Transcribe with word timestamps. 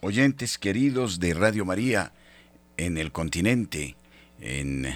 oyentes 0.00 0.58
queridos 0.58 1.18
de 1.18 1.34
Radio 1.34 1.64
María 1.64 2.12
en 2.76 2.98
el 2.98 3.10
continente, 3.10 3.96
en 4.40 4.86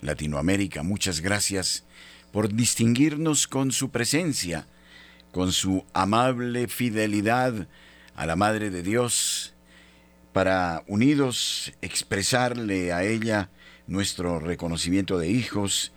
Latinoamérica, 0.00 0.82
muchas 0.82 1.20
gracias 1.20 1.84
por 2.32 2.52
distinguirnos 2.52 3.46
con 3.46 3.72
su 3.72 3.90
presencia, 3.90 4.66
con 5.32 5.52
su 5.52 5.84
amable 5.94 6.68
fidelidad 6.68 7.68
a 8.14 8.26
la 8.26 8.36
Madre 8.36 8.70
de 8.70 8.82
Dios, 8.82 9.54
para 10.32 10.84
unidos 10.86 11.72
expresarle 11.80 12.92
a 12.92 13.02
ella 13.02 13.50
nuestro 13.86 14.38
reconocimiento 14.38 15.18
de 15.18 15.28
hijos 15.28 15.92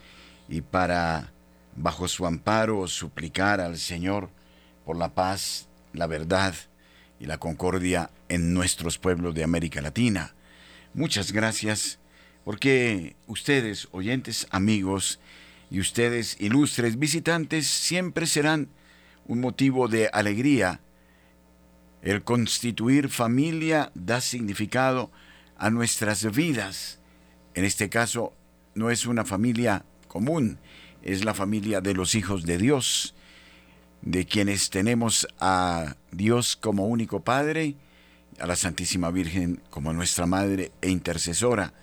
y 0.48 0.62
para, 0.62 1.34
bajo 1.76 2.08
su 2.08 2.26
amparo, 2.26 2.88
suplicar 2.88 3.60
al 3.60 3.78
Señor 3.78 4.30
por 4.86 4.98
la 4.98 5.14
paz, 5.14 5.68
la 5.92 6.08
verdad 6.08 6.56
y 7.24 7.26
la 7.26 7.38
concordia 7.38 8.12
en 8.28 8.54
nuestros 8.54 8.98
pueblos 8.98 9.34
de 9.34 9.46
América 9.46 9.80
Latina. 9.80 10.36
Muchas 10.94 11.32
gracias 11.32 12.00
porque 12.44 13.16
ustedes, 13.28 13.88
oyentes 13.92 14.46
amigos, 14.52 15.22
y 15.72 15.80
ustedes, 15.80 16.36
ilustres 16.42 17.00
visitantes, 17.00 17.66
siempre 17.66 18.28
serán 18.28 18.68
un 19.26 19.40
motivo 19.40 19.88
de 19.88 20.10
alegría. 20.12 20.82
El 22.02 22.26
constituir 22.26 23.08
familia 23.08 23.90
da 23.96 24.20
significado 24.20 25.10
a 25.58 25.70
nuestras 25.70 26.30
vidas. 26.30 27.00
En 27.54 27.64
este 27.64 27.88
caso, 27.88 28.34
no 28.76 28.90
es 28.92 29.06
una 29.06 29.24
familia 29.24 29.86
común, 30.10 30.60
es 31.02 31.24
la 31.24 31.34
familia 31.34 31.80
de 31.80 31.94
los 31.94 32.16
hijos 32.16 32.44
de 32.46 32.58
Dios, 32.58 33.16
de 34.04 34.26
quienes 34.26 34.70
tenemos 34.70 35.28
a 35.40 35.96
Dios 36.12 36.56
como 36.56 36.88
único 36.88 37.24
Padre, 37.24 37.76
a 38.40 38.46
la 38.46 38.56
Santísima 38.56 39.12
Virgen 39.12 39.62
como 39.70 39.94
nuestra 39.94 40.26
Madre 40.26 40.72
e 40.82 40.90
intercesora, 40.90 41.74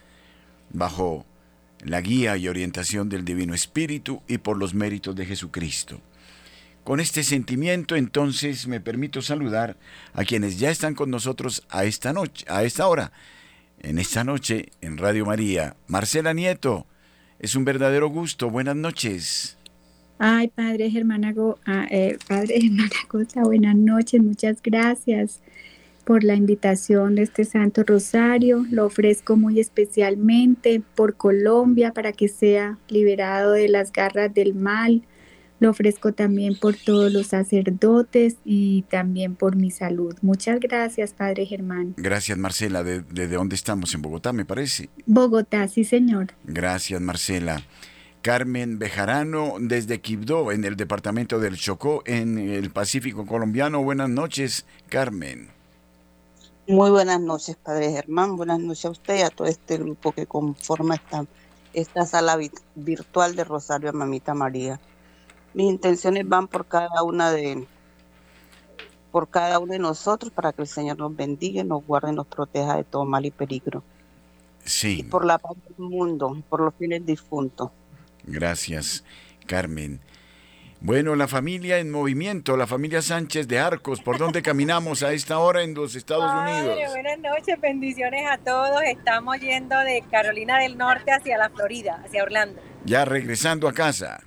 bajo 0.70 1.24
la 1.82 2.00
guía 2.02 2.36
y 2.36 2.48
orientación 2.48 3.08
del 3.08 3.24
Divino 3.24 3.54
Espíritu 3.54 4.22
y 4.28 4.38
por 4.38 4.58
los 4.58 4.74
méritos 4.74 5.16
de 5.16 5.24
Jesucristo. 5.24 6.00
Con 6.84 7.00
este 7.00 7.24
sentimiento 7.24 7.96
entonces 7.96 8.66
me 8.66 8.80
permito 8.80 9.22
saludar 9.22 9.76
a 10.12 10.24
quienes 10.24 10.58
ya 10.58 10.70
están 10.70 10.94
con 10.94 11.10
nosotros 11.10 11.62
a 11.70 11.84
esta 11.84 12.12
noche, 12.12 12.44
a 12.48 12.64
esta 12.64 12.86
hora, 12.86 13.12
en 13.80 13.98
esta 13.98 14.24
noche 14.24 14.70
en 14.82 14.98
Radio 14.98 15.24
María. 15.24 15.76
Marcela 15.86 16.34
Nieto, 16.34 16.86
es 17.38 17.54
un 17.54 17.64
verdadero 17.64 18.08
gusto. 18.08 18.50
Buenas 18.50 18.76
noches. 18.76 19.56
Ay, 20.22 20.48
Padre 20.48 20.90
Germán 20.90 21.24
ah, 21.64 21.86
eh, 21.90 22.18
Padre 22.28 22.60
Germán 22.60 22.90
Acosta, 23.02 23.40
buenas 23.44 23.74
noches, 23.74 24.22
muchas 24.22 24.60
gracias 24.60 25.40
por 26.04 26.24
la 26.24 26.34
invitación 26.34 27.14
de 27.14 27.22
este 27.22 27.46
Santo 27.46 27.84
Rosario. 27.84 28.66
Lo 28.70 28.84
ofrezco 28.84 29.38
muy 29.38 29.60
especialmente 29.60 30.82
por 30.94 31.14
Colombia 31.14 31.94
para 31.94 32.12
que 32.12 32.28
sea 32.28 32.76
liberado 32.90 33.52
de 33.52 33.70
las 33.70 33.92
garras 33.92 34.34
del 34.34 34.52
mal. 34.52 35.04
Lo 35.58 35.70
ofrezco 35.70 36.12
también 36.12 36.54
por 36.54 36.76
todos 36.76 37.10
los 37.10 37.28
sacerdotes 37.28 38.36
y 38.44 38.82
también 38.90 39.36
por 39.36 39.56
mi 39.56 39.70
salud. 39.70 40.14
Muchas 40.20 40.60
gracias, 40.60 41.14
Padre 41.14 41.46
Germán. 41.46 41.94
Gracias, 41.96 42.36
Marcela. 42.36 42.82
¿Desde 42.82 43.04
de, 43.04 43.26
de 43.26 43.36
dónde 43.36 43.56
estamos? 43.56 43.94
¿En 43.94 44.02
Bogotá, 44.02 44.34
me 44.34 44.44
parece? 44.44 44.90
Bogotá, 45.06 45.66
sí, 45.66 45.84
señor. 45.84 46.34
Gracias, 46.44 47.00
Marcela. 47.00 47.62
Carmen 48.22 48.78
Bejarano 48.78 49.54
desde 49.58 50.00
Quibdó, 50.00 50.52
en 50.52 50.64
el 50.64 50.76
departamento 50.76 51.38
del 51.38 51.56
Chocó, 51.56 52.02
en 52.04 52.38
el 52.38 52.70
Pacífico 52.70 53.24
colombiano. 53.24 53.82
Buenas 53.82 54.10
noches, 54.10 54.66
Carmen. 54.88 55.48
Muy 56.68 56.90
buenas 56.90 57.20
noches, 57.20 57.56
Padre 57.56 57.90
Germán. 57.90 58.36
Buenas 58.36 58.60
noches 58.60 58.84
a 58.84 58.90
usted 58.90 59.18
y 59.18 59.22
a 59.22 59.30
todo 59.30 59.48
este 59.48 59.78
grupo 59.78 60.12
que 60.12 60.26
conforma 60.26 60.96
esta, 60.96 61.24
esta 61.72 62.04
sala 62.04 62.38
virtual 62.74 63.34
de 63.34 63.44
Rosario 63.44 63.88
a 63.88 63.92
Mamita 63.92 64.34
María. 64.34 64.78
Mis 65.54 65.70
intenciones 65.70 66.28
van 66.28 66.46
por 66.46 66.66
cada 66.66 67.02
una 67.02 67.32
de 67.32 67.66
por 69.10 69.28
cada 69.28 69.58
uno 69.58 69.72
de 69.72 69.80
nosotros 69.80 70.30
para 70.30 70.52
que 70.52 70.62
el 70.62 70.68
Señor 70.68 70.98
nos 70.98 71.16
bendiga, 71.16 71.64
nos 71.64 71.84
guarde 71.84 72.12
y 72.12 72.14
nos 72.14 72.26
proteja 72.26 72.76
de 72.76 72.84
todo 72.84 73.04
mal 73.04 73.26
y 73.26 73.30
peligro. 73.30 73.82
Sí. 74.64 75.00
Y 75.00 75.02
por 75.02 75.24
la 75.24 75.38
paz 75.38 75.56
del 75.66 75.88
mundo, 75.88 76.40
por 76.48 76.60
los 76.60 76.74
fines 76.74 77.04
difuntos. 77.04 77.70
Gracias, 78.30 79.04
Carmen. 79.46 80.00
Bueno, 80.82 81.14
la 81.14 81.28
familia 81.28 81.78
en 81.78 81.90
movimiento, 81.90 82.56
la 82.56 82.66
familia 82.66 83.02
Sánchez 83.02 83.46
de 83.48 83.58
Arcos, 83.58 84.00
¿por 84.00 84.16
dónde 84.16 84.40
caminamos 84.40 85.02
a 85.02 85.12
esta 85.12 85.38
hora 85.38 85.62
en 85.62 85.74
los 85.74 85.94
Estados 85.94 86.32
Unidos? 86.32 86.78
Buenas 86.92 87.18
noches, 87.18 87.60
bendiciones 87.60 88.22
a 88.30 88.38
todos. 88.38 88.80
Estamos 88.86 89.38
yendo 89.40 89.78
de 89.80 90.02
Carolina 90.10 90.58
del 90.58 90.78
Norte 90.78 91.12
hacia 91.12 91.36
la 91.36 91.50
Florida, 91.50 92.02
hacia 92.02 92.22
Orlando. 92.22 92.62
Ya 92.86 93.04
regresando 93.04 93.68
a 93.68 93.74
casa. 93.74 94.22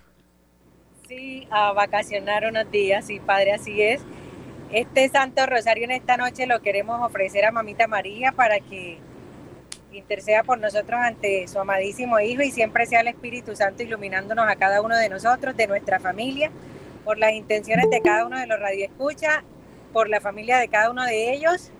Sí, 1.07 1.47
a 1.49 1.73
vacacionar 1.73 2.45
unos 2.45 2.69
días, 2.69 3.07
sí, 3.07 3.19
padre, 3.19 3.53
así 3.53 3.81
es. 3.81 4.01
Este 4.71 5.09
Santo 5.09 5.45
Rosario 5.47 5.85
en 5.85 5.91
esta 5.91 6.17
noche 6.17 6.45
lo 6.45 6.61
queremos 6.61 7.01
ofrecer 7.01 7.45
a 7.45 7.51
Mamita 7.51 7.87
María 7.87 8.31
para 8.31 8.59
que 8.59 8.99
interceda 9.97 10.43
por 10.43 10.59
nosotros 10.59 10.99
ante 10.99 11.47
su 11.47 11.59
amadísimo 11.59 12.19
Hijo 12.19 12.41
y 12.41 12.51
siempre 12.51 12.85
sea 12.85 13.01
el 13.01 13.07
Espíritu 13.07 13.55
Santo 13.55 13.83
iluminándonos 13.83 14.47
a 14.47 14.55
cada 14.55 14.81
uno 14.81 14.97
de 14.97 15.09
nosotros, 15.09 15.55
de 15.55 15.67
nuestra 15.67 15.99
familia, 15.99 16.51
por 17.03 17.17
las 17.17 17.33
intenciones 17.33 17.89
de 17.89 18.01
cada 18.01 18.25
uno 18.25 18.39
de 18.39 18.47
los 18.47 18.59
radioescuchas, 18.59 19.43
por 19.91 20.09
la 20.09 20.21
familia 20.21 20.57
de 20.57 20.67
cada 20.67 20.89
uno 20.89 21.03
de 21.03 21.33
ellos 21.33 21.71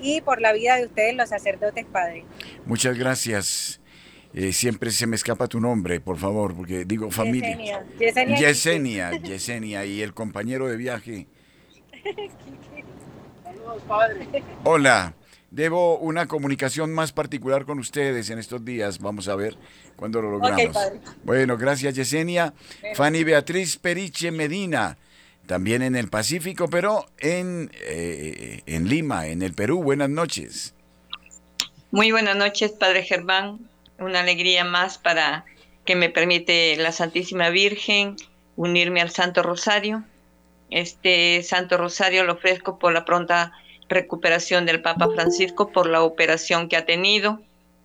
y 0.00 0.20
por 0.20 0.40
la 0.40 0.52
vida 0.52 0.76
de 0.76 0.86
ustedes, 0.86 1.14
los 1.14 1.28
sacerdotes 1.28 1.84
padres. 1.84 2.24
Muchas 2.64 2.96
gracias. 2.98 3.80
Eh, 4.34 4.52
siempre 4.52 4.90
se 4.90 5.06
me 5.06 5.16
escapa 5.16 5.46
tu 5.48 5.58
nombre, 5.58 6.00
por 6.00 6.18
favor, 6.18 6.54
porque 6.54 6.84
digo 6.84 7.10
familia. 7.10 7.82
Yesenia. 7.98 8.38
Yesenia, 8.38 9.10
Yesenia 9.12 9.84
y 9.84 10.02
el 10.02 10.14
compañero 10.14 10.68
de 10.68 10.76
viaje. 10.76 11.26
Saludos, 13.42 13.82
padre. 13.88 14.26
Hola. 14.64 15.14
Debo 15.50 15.98
una 15.98 16.26
comunicación 16.26 16.92
más 16.92 17.12
particular 17.12 17.64
con 17.64 17.78
ustedes 17.78 18.28
en 18.28 18.38
estos 18.38 18.64
días. 18.64 18.98
Vamos 18.98 19.28
a 19.28 19.36
ver 19.36 19.56
cuándo 19.96 20.20
lo 20.20 20.30
logramos. 20.32 20.76
bueno, 21.24 21.56
gracias 21.56 21.94
Yesenia. 21.94 22.52
Fanny 22.94 23.24
Beatriz 23.24 23.78
Periche 23.78 24.30
Medina, 24.30 24.98
también 25.46 25.82
en 25.82 25.96
el 25.96 26.08
Pacífico, 26.08 26.68
pero 26.68 27.06
en, 27.18 27.70
eh, 27.86 28.60
en 28.66 28.88
Lima, 28.88 29.26
en 29.26 29.40
el 29.40 29.54
Perú. 29.54 29.82
Buenas 29.82 30.10
noches. 30.10 30.74
Muy 31.90 32.12
buenas 32.12 32.36
noches, 32.36 32.72
Padre 32.72 33.02
Germán. 33.02 33.58
Una 33.98 34.20
alegría 34.20 34.64
más 34.64 34.98
para 34.98 35.46
que 35.86 35.96
me 35.96 36.10
permite 36.10 36.76
la 36.76 36.92
Santísima 36.92 37.48
Virgen 37.48 38.16
unirme 38.56 39.00
al 39.00 39.10
Santo 39.10 39.42
Rosario. 39.42 40.04
Este 40.68 41.42
Santo 41.42 41.78
Rosario 41.78 42.24
lo 42.24 42.34
ofrezco 42.34 42.78
por 42.78 42.92
la 42.92 43.06
pronta 43.06 43.52
recuperación 43.88 44.66
del 44.66 44.82
Papa 44.82 45.08
Francisco 45.14 45.70
por 45.72 45.88
la 45.88 46.02
operación 46.02 46.68
que 46.68 46.76
ha 46.76 46.84
tenido 46.84 47.40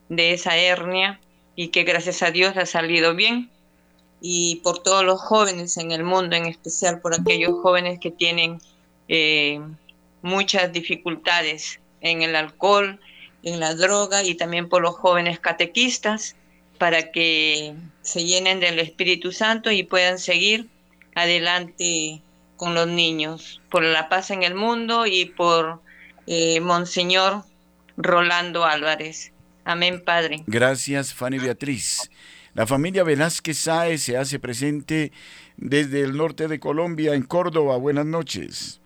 de 0.09 0.33
esa 0.33 0.57
hernia 0.57 1.19
y 1.55 1.69
que 1.69 1.83
gracias 1.83 2.21
a 2.23 2.31
Dios 2.31 2.57
ha 2.57 2.65
salido 2.65 3.15
bien. 3.15 3.49
Y 4.21 4.61
por 4.63 4.81
todos 4.81 5.03
los 5.03 5.19
jóvenes 5.19 5.77
en 5.77 5.91
el 5.91 6.03
mundo, 6.03 6.35
en 6.35 6.45
especial 6.45 7.01
por 7.01 7.13
aquellos 7.13 7.59
jóvenes 7.61 7.99
que 7.99 8.11
tienen 8.11 8.59
eh, 9.09 9.59
muchas 10.21 10.71
dificultades 10.71 11.79
en 11.99 12.21
el 12.21 12.35
alcohol, 12.35 12.99
en 13.43 13.59
la 13.59 13.75
droga 13.75 14.23
y 14.23 14.35
también 14.35 14.69
por 14.69 14.81
los 14.81 14.95
jóvenes 14.95 15.39
catequistas 15.39 16.35
para 16.77 17.11
que 17.11 17.75
se 18.01 18.23
llenen 18.23 18.59
del 18.59 18.79
Espíritu 18.79 19.31
Santo 19.31 19.71
y 19.71 19.83
puedan 19.83 20.17
seguir 20.19 20.69
adelante 21.15 22.21
con 22.55 22.73
los 22.73 22.87
niños, 22.87 23.61
por 23.69 23.83
la 23.83 24.09
paz 24.09 24.31
en 24.31 24.43
el 24.43 24.55
mundo 24.55 25.05
y 25.05 25.25
por 25.25 25.82
eh, 26.27 26.59
Monseñor 26.59 27.43
Rolando 27.97 28.65
Álvarez. 28.65 29.31
Amén, 29.65 30.03
Padre. 30.03 30.43
Gracias, 30.47 31.13
Fanny 31.13 31.39
Beatriz. 31.39 32.09
La 32.53 32.67
familia 32.67 33.03
Velázquez 33.03 33.57
Sáez 33.57 34.03
se 34.03 34.17
hace 34.17 34.39
presente 34.39 35.11
desde 35.57 36.01
el 36.01 36.15
norte 36.15 36.47
de 36.47 36.59
Colombia, 36.59 37.13
en 37.13 37.23
Córdoba. 37.23 37.77
Buenas 37.77 38.05
noches. 38.05 38.79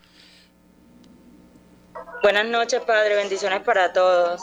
Buenas 2.22 2.46
noches, 2.46 2.82
Padre. 2.82 3.16
Bendiciones 3.16 3.62
para 3.62 3.94
todos. 3.94 4.42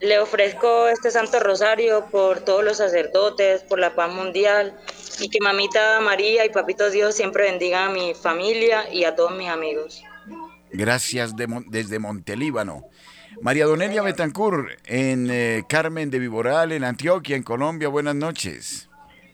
Le 0.00 0.18
ofrezco 0.20 0.88
este 0.88 1.10
Santo 1.10 1.40
Rosario 1.40 2.06
por 2.10 2.40
todos 2.40 2.62
los 2.62 2.76
sacerdotes, 2.76 3.62
por 3.62 3.78
la 3.78 3.94
paz 3.94 4.12
mundial 4.12 4.76
y 5.20 5.28
que 5.28 5.38
Mamita 5.40 6.00
María 6.00 6.44
y 6.44 6.50
Papito 6.50 6.90
Dios 6.90 7.16
siempre 7.16 7.44
bendigan 7.44 7.90
a 7.90 7.92
mi 7.92 8.14
familia 8.14 8.92
y 8.92 9.04
a 9.04 9.16
todos 9.16 9.32
mis 9.32 9.48
amigos. 9.48 10.04
Gracias 10.72 11.34
desde 11.66 11.98
Montelíbano. 11.98 12.84
María 13.40 13.66
Donelia 13.66 14.02
Betancur, 14.02 14.70
en 14.86 15.28
eh, 15.30 15.64
Carmen 15.68 16.10
de 16.10 16.18
Viboral, 16.18 16.72
en 16.72 16.84
Antioquia, 16.84 17.36
en 17.36 17.42
Colombia. 17.42 17.88
Buenas 17.88 18.14
noches. 18.14 18.88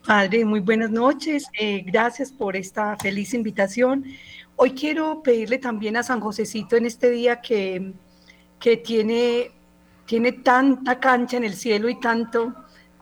Padre, 0.06 0.44
muy 0.44 0.60
buenas 0.60 0.90
noches. 0.90 1.46
Eh, 1.58 1.82
gracias 1.86 2.30
por 2.30 2.56
esta 2.56 2.96
feliz 2.96 3.32
invitación. 3.32 4.04
Hoy 4.56 4.72
quiero 4.72 5.22
pedirle 5.22 5.58
también 5.58 5.96
a 5.96 6.02
San 6.02 6.20
Josecito 6.20 6.76
en 6.76 6.86
este 6.86 7.10
día 7.10 7.40
que 7.40 7.94
que 8.64 8.78
tiene, 8.78 9.50
tiene 10.06 10.32
tanta 10.32 10.98
cancha 10.98 11.36
en 11.36 11.44
el 11.44 11.52
cielo 11.52 11.86
y 11.90 12.00
tanto, 12.00 12.54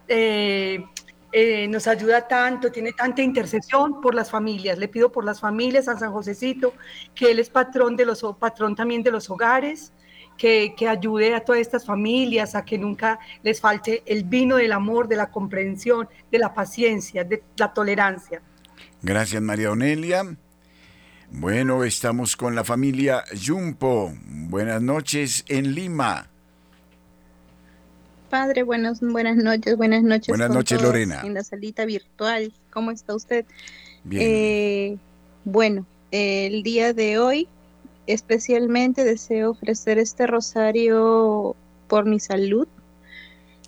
eh, 0.09 0.85
eh, 1.33 1.67
nos 1.69 1.87
ayuda 1.87 2.29
tanto, 2.29 2.71
tiene 2.71 2.93
tanta 2.93 3.23
intercesión 3.23 4.01
por 4.03 4.15
las 4.15 4.31
familias. 4.31 4.79
Le 4.79 4.89
pido 4.89 5.11
por 5.11 5.25
las 5.25 5.41
familias 5.41 5.89
a 5.89 5.99
San 5.99 6.13
Josecito, 6.13 6.75
que 7.15 7.31
él 7.31 7.39
es 7.39 7.49
patrón, 7.49 7.97
de 7.97 8.05
los, 8.05 8.23
patrón 8.39 8.77
también 8.77 9.03
de 9.03 9.11
los 9.11 9.31
hogares, 9.31 9.93
que, 10.37 10.75
que, 10.77 10.89
ayude 10.89 11.35
a 11.35 11.41
todas 11.41 11.61
estas 11.61 11.87
familias 11.87 12.55
a 12.55 12.65
que 12.65 12.77
nunca 12.77 13.19
les 13.43 13.61
falte 13.61 14.03
el 14.07 14.25
vino 14.25 14.57
del 14.57 14.73
amor, 14.73 15.09
de 15.09 15.17
la 15.17 15.31
comprensión, 15.31 16.09
de 16.31 16.39
la 16.39 16.53
paciencia, 16.53 17.25
de 17.25 17.43
la 17.57 17.73
tolerancia. 17.73 18.43
Gracias, 19.03 19.41
María 19.41 19.71
Onelia. 19.71 20.37
Bueno, 21.31 21.83
estamos 21.83 22.37
con 22.37 22.55
la 22.55 22.63
familia 22.63 23.25
Yumpo. 23.35 24.13
Buenas 24.27 24.83
noches 24.83 25.45
en 25.49 25.75
Lima. 25.75 26.32
Padre, 28.33 28.63
buenas, 28.63 29.01
buenas 29.03 29.37
noches, 29.37 29.77
buenas 29.77 30.03
noches. 30.03 30.29
Buenas 30.29 30.49
noches, 30.49 30.81
Lorena. 30.81 31.21
En 31.23 31.35
la 31.35 31.45
salita 31.45 31.85
virtual, 31.85 32.51
¿cómo 32.71 32.91
está 32.91 33.15
usted? 33.15 33.45
Bien. 34.05 34.23
Eh, 34.25 34.97
bueno, 35.45 35.85
el 36.13 36.63
día 36.63 36.95
de 36.95 37.19
hoy 37.19 37.47
especialmente 38.07 39.05
deseo 39.05 39.51
ofrecer 39.51 39.99
este 39.99 40.27
rosario 40.27 41.55
por 41.89 42.07
mi 42.07 42.19
salud 42.21 42.67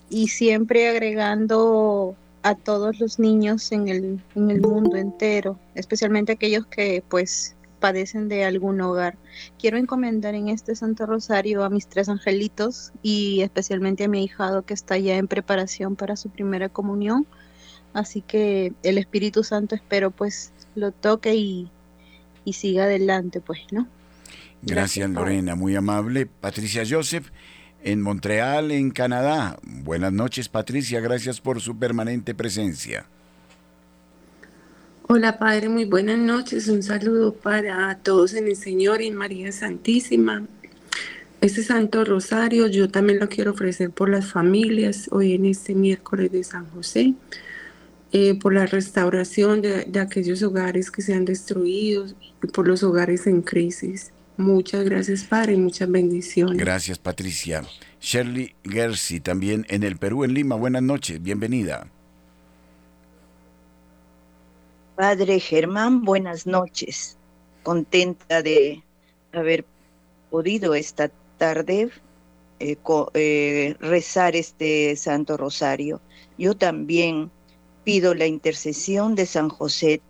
y 0.08 0.28
siempre 0.28 0.88
agregando 0.88 2.16
a 2.42 2.54
todos 2.54 2.98
los 3.00 3.18
niños 3.18 3.70
en 3.70 3.88
el, 3.88 4.18
en 4.34 4.50
el 4.50 4.62
mundo 4.62 4.96
entero, 4.96 5.58
especialmente 5.74 6.32
aquellos 6.32 6.64
que 6.68 7.04
pues 7.10 7.54
padecen 7.84 8.30
de 8.30 8.46
algún 8.46 8.80
hogar. 8.80 9.18
Quiero 9.58 9.76
encomendar 9.76 10.34
en 10.34 10.48
este 10.48 10.74
Santo 10.74 11.04
Rosario 11.04 11.64
a 11.64 11.68
mis 11.68 11.86
tres 11.86 12.08
angelitos 12.08 12.92
y 13.02 13.42
especialmente 13.42 14.04
a 14.04 14.08
mi 14.08 14.24
hijado 14.24 14.62
que 14.62 14.72
está 14.72 14.96
ya 14.96 15.18
en 15.18 15.28
preparación 15.28 15.94
para 15.94 16.16
su 16.16 16.30
primera 16.30 16.70
comunión. 16.70 17.26
Así 17.92 18.22
que 18.22 18.72
el 18.82 18.96
Espíritu 18.96 19.44
Santo 19.44 19.74
espero 19.74 20.10
pues 20.10 20.54
lo 20.74 20.92
toque 20.92 21.34
y, 21.34 21.70
y 22.46 22.54
siga 22.54 22.84
adelante 22.84 23.42
pues, 23.42 23.60
¿no? 23.70 23.86
Gracias, 24.62 25.10
Lorena, 25.10 25.54
muy 25.54 25.76
amable. 25.76 26.24
Patricia 26.24 26.84
Joseph, 26.88 27.32
en 27.82 28.00
Montreal, 28.00 28.70
en 28.70 28.92
Canadá. 28.92 29.58
Buenas 29.62 30.14
noches, 30.14 30.48
Patricia, 30.48 31.00
gracias 31.00 31.42
por 31.42 31.60
su 31.60 31.78
permanente 31.78 32.34
presencia. 32.34 33.04
Hola, 35.06 35.38
Padre, 35.38 35.68
muy 35.68 35.84
buenas 35.84 36.16
noches. 36.16 36.66
Un 36.68 36.82
saludo 36.82 37.34
para 37.34 37.94
todos 37.98 38.32
en 38.32 38.46
el 38.48 38.56
Señor 38.56 39.02
y 39.02 39.10
María 39.10 39.52
Santísima. 39.52 40.46
Este 41.42 41.62
Santo 41.62 42.06
Rosario 42.06 42.68
yo 42.68 42.88
también 42.88 43.18
lo 43.18 43.28
quiero 43.28 43.50
ofrecer 43.50 43.90
por 43.90 44.08
las 44.08 44.32
familias 44.32 45.08
hoy 45.12 45.34
en 45.34 45.44
este 45.44 45.74
miércoles 45.74 46.32
de 46.32 46.42
San 46.42 46.64
José, 46.70 47.12
eh, 48.12 48.38
por 48.40 48.54
la 48.54 48.64
restauración 48.64 49.60
de, 49.60 49.84
de 49.84 50.00
aquellos 50.00 50.42
hogares 50.42 50.90
que 50.90 51.02
se 51.02 51.12
han 51.12 51.26
destruido 51.26 52.06
y 52.42 52.46
por 52.46 52.66
los 52.66 52.82
hogares 52.82 53.26
en 53.26 53.42
crisis. 53.42 54.10
Muchas 54.38 54.86
gracias, 54.86 55.24
Padre, 55.24 55.52
y 55.52 55.58
muchas 55.58 55.90
bendiciones. 55.90 56.56
Gracias, 56.56 56.98
Patricia. 56.98 57.62
Shirley 58.00 58.54
Gersi, 58.64 59.20
también 59.20 59.66
en 59.68 59.82
el 59.82 59.98
Perú, 59.98 60.24
en 60.24 60.32
Lima. 60.32 60.56
Buenas 60.56 60.82
noches, 60.82 61.22
bienvenida. 61.22 61.90
Padre 64.96 65.40
Germán, 65.40 66.04
buenas 66.04 66.46
noches. 66.46 67.18
Contenta 67.64 68.42
de 68.42 68.84
haber 69.32 69.64
podido 70.30 70.76
esta 70.76 71.10
tarde 71.36 71.90
eh, 72.60 72.76
eh, 73.14 73.74
rezar 73.80 74.36
este 74.36 74.94
Santo 74.94 75.36
Rosario. 75.36 76.00
Yo 76.38 76.56
también 76.56 77.32
pido 77.82 78.14
la 78.14 78.26
intercesión 78.26 79.16
de 79.16 79.26
San 79.26 79.48
José 79.48 80.00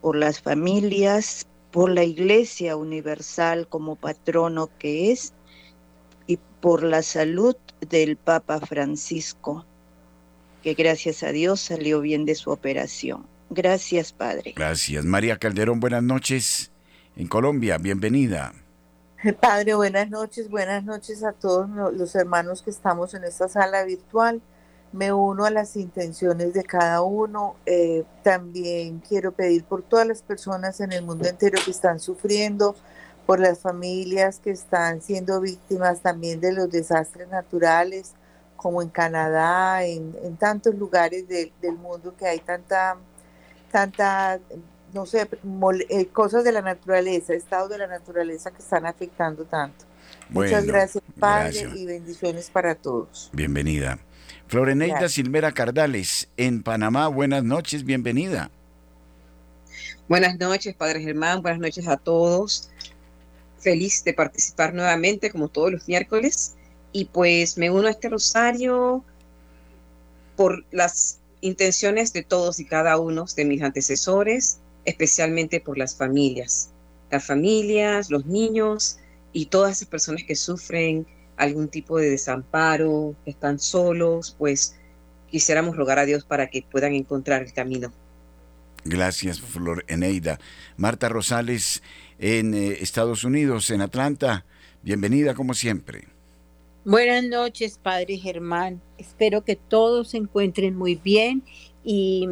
por 0.00 0.14
las 0.14 0.40
familias, 0.40 1.48
por 1.72 1.90
la 1.90 2.04
Iglesia 2.04 2.76
Universal 2.76 3.66
como 3.66 3.96
patrono 3.96 4.70
que 4.78 5.10
es 5.10 5.32
y 6.28 6.38
por 6.60 6.84
la 6.84 7.02
salud 7.02 7.56
del 7.80 8.16
Papa 8.16 8.60
Francisco, 8.60 9.64
que 10.62 10.74
gracias 10.74 11.24
a 11.24 11.32
Dios 11.32 11.60
salió 11.60 12.00
bien 12.00 12.24
de 12.26 12.36
su 12.36 12.52
operación. 12.52 13.26
Gracias, 13.50 14.12
Padre. 14.12 14.52
Gracias. 14.56 15.04
María 15.04 15.36
Calderón, 15.38 15.80
buenas 15.80 16.02
noches. 16.02 16.70
En 17.16 17.26
Colombia, 17.26 17.78
bienvenida. 17.78 18.52
Padre, 19.40 19.74
buenas 19.74 20.08
noches, 20.08 20.48
buenas 20.48 20.84
noches 20.84 21.22
a 21.24 21.32
todos 21.32 21.68
lo- 21.68 21.90
los 21.90 22.14
hermanos 22.14 22.62
que 22.62 22.70
estamos 22.70 23.12
en 23.14 23.24
esta 23.24 23.48
sala 23.48 23.84
virtual. 23.84 24.40
Me 24.92 25.12
uno 25.12 25.44
a 25.44 25.50
las 25.50 25.76
intenciones 25.76 26.54
de 26.54 26.64
cada 26.64 27.02
uno. 27.02 27.56
Eh, 27.66 28.04
también 28.22 29.00
quiero 29.06 29.32
pedir 29.32 29.64
por 29.64 29.82
todas 29.82 30.06
las 30.06 30.22
personas 30.22 30.80
en 30.80 30.92
el 30.92 31.02
mundo 31.04 31.28
entero 31.28 31.58
que 31.64 31.70
están 31.70 32.00
sufriendo, 32.00 32.74
por 33.26 33.38
las 33.40 33.58
familias 33.60 34.40
que 34.42 34.50
están 34.50 35.02
siendo 35.02 35.40
víctimas 35.40 36.00
también 36.00 36.40
de 36.40 36.52
los 36.52 36.70
desastres 36.70 37.28
naturales, 37.28 38.12
como 38.56 38.82
en 38.82 38.88
Canadá, 38.88 39.84
en, 39.84 40.16
en 40.24 40.36
tantos 40.36 40.74
lugares 40.74 41.26
del 41.28 41.76
mundo 41.76 42.14
que 42.16 42.26
hay 42.26 42.40
tanta, 42.40 42.96
tanta, 43.70 44.40
no 44.92 45.06
sé, 45.06 45.28
eh, 45.88 46.06
cosas 46.06 46.44
de 46.44 46.52
la 46.52 46.62
naturaleza, 46.62 47.34
estados 47.34 47.70
de 47.70 47.78
la 47.78 47.86
naturaleza 47.86 48.50
que 48.50 48.62
están 48.62 48.86
afectando 48.86 49.44
tanto. 49.44 49.84
Muchas 50.28 50.64
gracias, 50.64 51.02
Padre, 51.18 51.62
gracias. 51.62 51.76
y 51.76 51.86
bendiciones 51.86 52.50
para 52.50 52.74
todos. 52.74 53.30
Bienvenida. 53.32 53.98
Floreneida 54.46 54.94
Gracias. 54.94 55.12
Silvera 55.12 55.52
Cardales, 55.52 56.28
en 56.36 56.62
Panamá, 56.62 57.06
buenas 57.08 57.44
noches, 57.44 57.84
bienvenida. 57.84 58.50
Buenas 60.08 60.40
noches, 60.40 60.74
Padre 60.74 61.00
Germán, 61.00 61.40
buenas 61.40 61.60
noches 61.60 61.86
a 61.86 61.96
todos. 61.96 62.68
Feliz 63.60 64.02
de 64.02 64.12
participar 64.12 64.74
nuevamente, 64.74 65.30
como 65.30 65.46
todos 65.46 65.70
los 65.70 65.86
miércoles. 65.86 66.56
Y 66.90 67.04
pues 67.04 67.56
me 67.58 67.70
uno 67.70 67.86
a 67.86 67.90
este 67.90 68.08
rosario 68.08 69.04
por 70.34 70.64
las 70.72 71.19
intenciones 71.40 72.12
de 72.12 72.22
todos 72.22 72.60
y 72.60 72.64
cada 72.64 72.98
uno 72.98 73.24
de 73.36 73.44
mis 73.44 73.62
antecesores, 73.62 74.58
especialmente 74.84 75.60
por 75.60 75.78
las 75.78 75.96
familias. 75.96 76.70
Las 77.10 77.26
familias, 77.26 78.10
los 78.10 78.26
niños 78.26 78.98
y 79.32 79.46
todas 79.46 79.76
esas 79.76 79.88
personas 79.88 80.24
que 80.24 80.36
sufren 80.36 81.06
algún 81.36 81.68
tipo 81.68 81.98
de 81.98 82.10
desamparo, 82.10 83.14
que 83.24 83.30
están 83.30 83.58
solos, 83.58 84.34
pues 84.38 84.76
quisiéramos 85.30 85.76
rogar 85.76 85.98
a 85.98 86.04
Dios 86.04 86.24
para 86.24 86.48
que 86.48 86.62
puedan 86.70 86.94
encontrar 86.94 87.42
el 87.42 87.52
camino. 87.52 87.92
Gracias, 88.84 89.40
Floreneida. 89.40 90.38
Marta 90.76 91.08
Rosales, 91.08 91.82
en 92.18 92.54
eh, 92.54 92.78
Estados 92.80 93.24
Unidos, 93.24 93.70
en 93.70 93.80
Atlanta, 93.82 94.44
bienvenida 94.82 95.34
como 95.34 95.54
siempre. 95.54 96.08
Buenas 96.86 97.24
noches, 97.24 97.76
Padre 97.76 98.16
Germán. 98.16 98.80
Espero 98.96 99.44
que 99.44 99.54
todos 99.54 100.08
se 100.08 100.16
encuentren 100.16 100.74
muy 100.76 100.94
bien 100.94 101.42
y, 101.84 102.26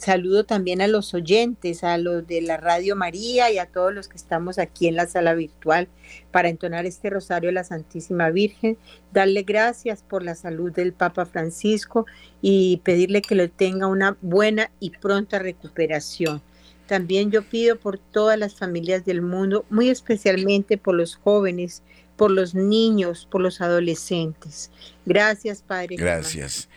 saludo 0.00 0.42
también 0.42 0.80
a 0.82 0.88
los 0.88 1.14
oyentes, 1.14 1.84
a 1.84 1.96
los 1.96 2.26
de 2.26 2.42
la 2.42 2.56
Radio 2.56 2.96
María 2.96 3.48
y 3.52 3.58
a 3.58 3.66
todos 3.66 3.94
los 3.94 4.08
que 4.08 4.16
estamos 4.16 4.58
aquí 4.58 4.88
en 4.88 4.96
la 4.96 5.06
sala 5.06 5.34
virtual 5.34 5.86
para 6.32 6.48
entonar 6.48 6.84
este 6.84 7.10
rosario 7.10 7.50
a 7.50 7.52
la 7.52 7.62
Santísima 7.62 8.30
Virgen, 8.30 8.76
darle 9.12 9.44
gracias 9.44 10.02
por 10.02 10.24
la 10.24 10.34
salud 10.34 10.72
del 10.72 10.92
Papa 10.92 11.24
Francisco 11.24 12.06
y 12.42 12.78
pedirle 12.78 13.22
que 13.22 13.36
le 13.36 13.46
tenga 13.46 13.86
una 13.86 14.16
buena 14.20 14.72
y 14.80 14.90
pronta 14.90 15.38
recuperación. 15.38 16.42
También 16.88 17.30
yo 17.30 17.42
pido 17.42 17.76
por 17.76 17.98
todas 17.98 18.36
las 18.36 18.56
familias 18.56 19.04
del 19.04 19.22
mundo, 19.22 19.64
muy 19.70 19.90
especialmente 19.90 20.76
por 20.76 20.96
los 20.96 21.14
jóvenes, 21.14 21.84
por 22.20 22.30
los 22.30 22.54
niños, 22.54 23.26
por 23.30 23.40
los 23.40 23.62
adolescentes. 23.62 24.70
Gracias, 25.06 25.62
Padre. 25.62 25.96
Gracias. 25.96 26.68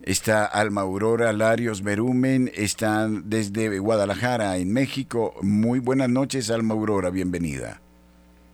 Está 0.00 0.46
Alma 0.46 0.80
Aurora 0.80 1.34
Larios 1.34 1.82
Berumen, 1.82 2.50
están 2.54 3.28
desde 3.28 3.78
Guadalajara, 3.78 4.56
en 4.56 4.72
México. 4.72 5.34
Muy 5.42 5.80
buenas 5.80 6.08
noches, 6.08 6.50
Alma 6.50 6.72
Aurora, 6.72 7.10
bienvenida. 7.10 7.82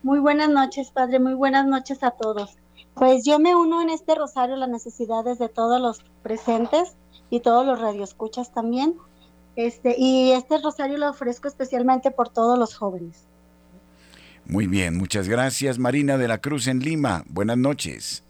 Muy 0.02 0.18
buenas 0.18 0.48
noches, 0.48 0.90
Padre, 0.90 1.20
muy 1.20 1.34
buenas 1.34 1.64
noches 1.64 2.02
a 2.02 2.10
todos. 2.10 2.56
Pues 2.94 3.24
yo 3.24 3.38
me 3.38 3.54
uno 3.54 3.80
en 3.80 3.90
este 3.90 4.16
rosario 4.16 4.56
a 4.56 4.58
las 4.58 4.68
necesidades 4.68 5.38
de 5.38 5.48
todos 5.48 5.80
los 5.80 6.02
presentes 6.24 6.96
y 7.30 7.38
todos 7.38 7.64
los 7.64 7.80
radioescuchas 7.80 8.52
también. 8.52 8.96
Este, 9.54 9.94
y 9.96 10.32
este 10.32 10.58
rosario 10.58 10.98
lo 10.98 11.08
ofrezco 11.08 11.46
especialmente 11.46 12.10
por 12.10 12.30
todos 12.30 12.58
los 12.58 12.74
jóvenes. 12.74 13.28
Muy 14.46 14.66
bien, 14.66 14.96
muchas 14.96 15.28
gracias. 15.28 15.78
Marina 15.78 16.18
de 16.18 16.28
la 16.28 16.38
Cruz 16.38 16.66
en 16.66 16.80
Lima, 16.80 17.24
buenas 17.28 17.58
noches. 17.58 18.22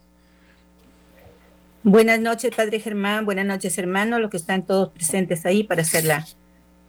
Buenas 1.85 2.21
noches, 2.21 2.55
Padre 2.55 2.79
Germán. 2.79 3.25
Buenas 3.25 3.45
noches, 3.45 3.77
hermano, 3.77 4.21
los 4.21 4.31
que 4.31 4.37
están 4.37 4.65
todos 4.65 4.91
presentes 4.91 5.45
ahí 5.47 5.65
para 5.65 5.83
hacer 5.83 6.05
la, 6.05 6.25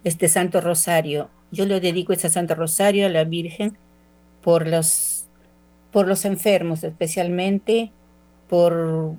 este 0.04 0.28
Santo 0.28 0.60
Rosario. 0.60 1.30
Yo 1.50 1.66
le 1.66 1.80
dedico 1.80 2.12
este 2.12 2.28
Santo 2.28 2.54
Rosario 2.54 3.06
a 3.06 3.08
la 3.08 3.24
Virgen 3.24 3.76
por 4.42 4.68
los 4.68 5.24
por 5.90 6.08
los 6.08 6.24
enfermos, 6.24 6.82
especialmente 6.82 7.92
por 8.48 9.14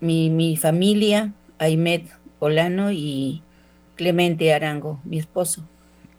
mi, 0.00 0.30
mi 0.30 0.56
familia, 0.56 1.34
Aymed 1.58 2.02
Olano 2.38 2.90
y 2.90 3.42
Clemente 3.96 4.52
Arango, 4.54 4.98
mi 5.04 5.18
esposo, 5.18 5.62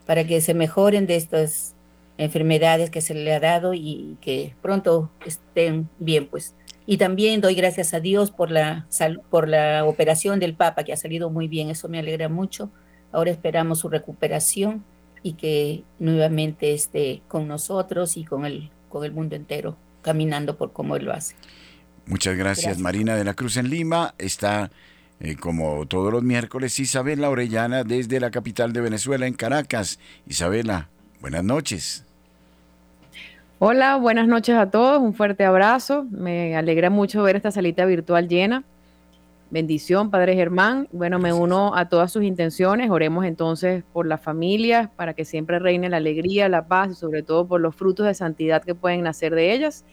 para 0.06 0.24
que 0.24 0.40
se 0.42 0.54
mejoren 0.54 1.08
de 1.08 1.16
estas 1.16 1.74
enfermedades 2.18 2.90
que 2.90 3.02
se 3.02 3.14
le 3.14 3.34
ha 3.34 3.40
dado 3.40 3.74
y 3.74 4.18
que 4.22 4.56
pronto 4.62 5.12
estén 5.26 5.90
bien, 6.00 6.28
pues. 6.28 6.56
Y 6.86 6.98
también 6.98 7.42
doy 7.42 7.54
gracias 7.54 7.94
a 7.94 8.00
Dios 8.00 8.32
por 8.32 8.50
la, 8.50 8.88
por 9.30 9.48
la 9.48 9.84
operación 9.86 10.40
del 10.40 10.54
Papa, 10.54 10.84
que 10.84 10.94
ha 10.94 10.98
salido 10.98 11.30
muy 11.30 11.48
bien, 11.48 11.70
eso 11.70 11.90
me 11.90 12.00
alegra 12.00 12.30
mucho. 12.30 12.72
Ahora 13.12 13.30
esperamos 13.30 13.80
su 13.80 13.90
recuperación 13.90 14.84
y 15.22 15.34
que 15.34 15.84
nuevamente 16.00 16.74
esté 16.74 17.22
con 17.28 17.48
nosotros 17.48 18.16
y 18.16 18.24
con 18.24 18.46
el, 18.46 18.72
con 18.90 19.04
el 19.04 19.12
mundo 19.12 19.36
entero, 19.36 19.78
caminando 20.02 20.58
por 20.58 20.72
cómo 20.72 20.96
Él 20.96 21.06
lo 21.06 21.14
hace. 21.14 21.36
Muchas 22.06 22.38
gracias, 22.38 22.80
Marina 22.80 23.18
de 23.18 23.26
la 23.26 23.34
Cruz 23.34 23.58
en 23.58 23.70
Lima. 23.70 24.16
Está, 24.18 24.72
eh, 25.20 25.36
como 25.36 25.86
todos 25.88 26.14
los 26.14 26.24
miércoles, 26.24 26.80
Isabela 26.80 27.30
Orellana 27.30 27.84
desde 27.84 28.22
la 28.22 28.32
capital 28.32 28.72
de 28.72 28.80
Venezuela, 28.80 29.28
en 29.28 29.34
Caracas. 29.34 30.00
Isabela, 30.26 30.90
buenas 31.20 31.44
noches. 31.44 32.07
Hola, 33.60 33.96
buenas 33.96 34.28
noches 34.28 34.56
a 34.56 34.70
todos, 34.70 35.02
un 35.02 35.16
fuerte 35.16 35.44
abrazo. 35.44 36.06
Me 36.12 36.56
alegra 36.56 36.92
mucho 36.92 37.24
ver 37.24 37.36
esta 37.36 37.50
salita 37.50 37.86
virtual 37.86 38.28
llena. 38.28 38.64
Bendición, 39.50 40.12
Padre 40.12 40.36
Germán. 40.36 40.88
Bueno, 40.92 41.18
me 41.18 41.34
uno 41.34 41.76
a 41.76 41.90
todas 41.90 42.12
sus 42.12 42.22
intenciones. 42.22 42.92
Oremos 42.92 43.26
entonces 43.26 43.84
por 43.94 44.06
las 44.06 44.22
familias, 44.22 44.90
para 44.96 45.16
que 45.16 45.26
siempre 45.26 45.58
reine 45.58 45.90
la 45.90 45.98
alegría, 45.98 46.50
la 46.50 46.68
paz 46.68 46.92
y 46.92 46.94
sobre 46.94 47.24
todo 47.24 47.48
por 47.48 47.60
los 47.60 47.76
frutos 47.76 48.06
de 48.06 48.14
santidad 48.14 48.64
que 48.64 48.76
pueden 48.76 49.02
nacer 49.02 49.34
de 49.34 49.52
ellas. 49.52 49.86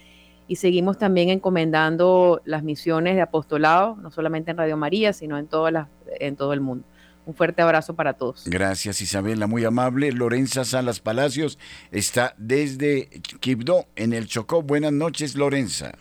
Y 0.47 0.57
seguimos 0.57 0.99
también 0.99 1.31
encomendando 1.31 2.43
las 2.45 2.63
misiones 2.63 3.15
de 3.15 3.23
apostolado, 3.23 3.97
no 3.97 4.11
solamente 4.11 4.51
en 4.51 4.59
Radio 4.59 4.77
María, 4.77 5.15
sino 5.15 5.39
en, 5.39 5.47
todas 5.47 5.73
las, 5.73 5.89
en 6.21 6.37
todo 6.37 6.53
el 6.53 6.61
mundo. 6.61 6.85
Un 7.27 7.35
fuerte 7.35 7.63
abrazo 7.63 7.95
para 7.95 8.13
todos. 8.13 8.45
Gracias 8.47 9.01
Isabela, 9.01 9.47
muy 9.47 9.65
amable. 9.65 10.13
Lorenza 10.13 10.65
Salas 10.65 11.01
Palacios 11.01 11.59
está 11.91 12.35
desde 12.37 13.09
Quibdó, 13.41 13.87
en 13.97 14.13
el 14.13 14.27
Chocó. 14.27 14.63
Buenas 14.63 14.93
noches, 14.93 15.35
Lorenza. 15.35 15.93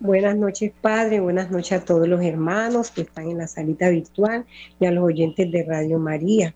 Buenas 0.00 0.36
noches, 0.36 0.72
Padre. 0.80 1.20
Buenas 1.20 1.50
noches 1.50 1.80
a 1.80 1.84
todos 1.84 2.08
los 2.08 2.24
hermanos 2.24 2.90
que 2.90 3.02
están 3.02 3.30
en 3.30 3.38
la 3.38 3.46
salita 3.46 3.88
virtual 3.88 4.46
y 4.80 4.86
a 4.86 4.90
los 4.90 5.04
oyentes 5.04 5.52
de 5.52 5.62
Radio 5.64 5.98
María. 5.98 6.54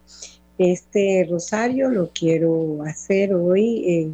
Este 0.58 1.26
rosario 1.30 1.90
lo 1.90 2.10
quiero 2.12 2.82
hacer 2.84 3.34
hoy 3.34 3.84
eh, 3.86 4.10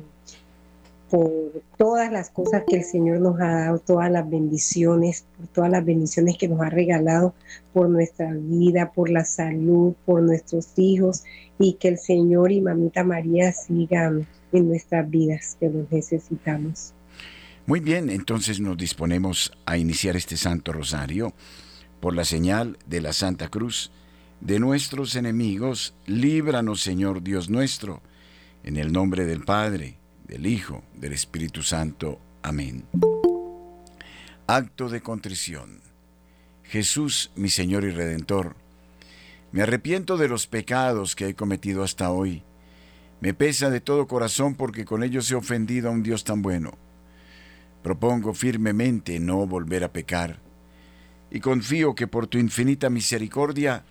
por 1.13 1.63
todas 1.77 2.11
las 2.11 2.31
cosas 2.31 2.63
que 2.67 2.77
el 2.77 2.85
Señor 2.85 3.21
nos 3.21 3.39
ha 3.39 3.49
dado, 3.49 3.79
todas 3.81 4.11
las 4.11 4.31
bendiciones, 4.31 5.27
por 5.37 5.47
todas 5.49 5.71
las 5.71 5.85
bendiciones 5.85 6.39
que 6.39 6.49
nos 6.49 6.63
ha 6.63 6.71
regalado 6.71 7.35
por 7.75 7.91
nuestra 7.91 8.33
vida, 8.33 8.93
por 8.93 9.11
la 9.11 9.23
salud, 9.27 9.93
por 10.07 10.23
nuestros 10.23 10.69
hijos 10.77 11.25
y 11.59 11.75
que 11.75 11.89
el 11.89 11.99
Señor 11.99 12.51
y 12.51 12.63
Mamita 12.63 13.05
María 13.05 13.53
sigan 13.53 14.27
en 14.53 14.69
nuestras 14.69 15.11
vidas 15.11 15.59
que 15.61 15.69
los 15.69 15.93
necesitamos. 15.93 16.95
Muy 17.67 17.81
bien, 17.81 18.09
entonces 18.09 18.59
nos 18.59 18.79
disponemos 18.79 19.53
a 19.67 19.77
iniciar 19.77 20.17
este 20.17 20.39
Santo 20.39 20.73
Rosario 20.73 21.35
por 22.01 22.15
la 22.15 22.25
señal 22.25 22.79
de 22.87 23.03
la 23.03 23.13
Santa 23.13 23.51
Cruz 23.51 23.93
de 24.41 24.59
nuestros 24.59 25.15
enemigos. 25.15 25.95
Líbranos, 26.07 26.81
Señor 26.81 27.23
Dios 27.23 27.51
nuestro, 27.51 28.01
en 28.65 28.79
el 28.79 28.93
nombre 28.93 29.27
del 29.27 29.45
Padre, 29.45 29.99
del 30.33 30.47
Hijo, 30.47 30.83
del 30.95 31.13
Espíritu 31.13 31.63
Santo. 31.63 32.19
Amén. 32.43 32.87
Acto 34.47 34.89
de 34.89 35.03
contrición. 35.03 35.83
Jesús, 36.65 37.31
mi 37.37 37.51
Señor 37.51 37.85
y 37.85 37.91
Redentor, 37.91 38.57
me 39.53 39.61
arrepiento 39.61 40.17
de 40.17 40.29
los 40.29 40.47
pecados 40.47 41.15
que 41.15 41.29
he 41.29 41.35
cometido 41.35 41.83
hasta 41.83 42.11
hoy. 42.11 42.43
Me 43.21 43.35
pesa 43.35 43.69
de 43.69 43.83
todo 43.83 44.07
corazón 44.07 44.55
porque 44.55 44.87
con 44.87 45.03
ellos 45.03 45.31
he 45.31 45.35
ofendido 45.35 45.91
a 45.91 45.93
un 45.93 46.03
Dios 46.03 46.25
tan 46.25 46.41
bueno. 46.41 46.79
Propongo 47.83 48.33
firmemente 48.33 49.21
no 49.21 49.47
volver 49.47 49.85
a 49.85 49.93
pecar 49.93 50.41
y 51.31 51.41
confío 51.41 51.95
que 51.95 52.07
por 52.07 52.27
tu 52.27 52.39
infinita 52.39 52.89
misericordia 52.89 53.85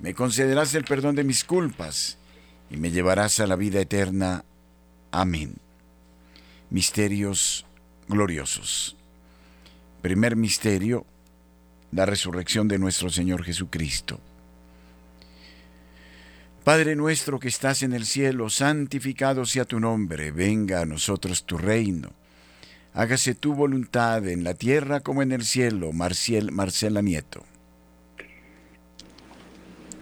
me 0.00 0.14
concederás 0.14 0.74
el 0.74 0.82
perdón 0.82 1.14
de 1.14 1.22
mis 1.22 1.44
culpas 1.44 2.18
y 2.70 2.76
me 2.76 2.90
llevarás 2.90 3.38
a 3.38 3.46
la 3.46 3.54
vida 3.54 3.80
eterna. 3.80 4.44
Amén 5.12 5.65
misterios 6.70 7.66
gloriosos. 8.08 8.96
Primer 10.02 10.36
misterio, 10.36 11.06
la 11.92 12.06
resurrección 12.06 12.68
de 12.68 12.78
nuestro 12.78 13.10
Señor 13.10 13.44
Jesucristo. 13.44 14.20
Padre 16.64 16.96
nuestro 16.96 17.38
que 17.38 17.48
estás 17.48 17.82
en 17.82 17.92
el 17.92 18.04
cielo, 18.04 18.50
santificado 18.50 19.46
sea 19.46 19.64
tu 19.64 19.78
nombre, 19.78 20.32
venga 20.32 20.80
a 20.80 20.86
nosotros 20.86 21.44
tu 21.44 21.58
reino. 21.58 22.10
Hágase 22.92 23.34
tu 23.34 23.54
voluntad 23.54 24.26
en 24.26 24.42
la 24.42 24.54
tierra 24.54 25.00
como 25.00 25.22
en 25.22 25.30
el 25.30 25.44
cielo. 25.44 25.92
Marcial, 25.92 26.50
Marcela 26.50 27.02
Nieto. 27.02 27.44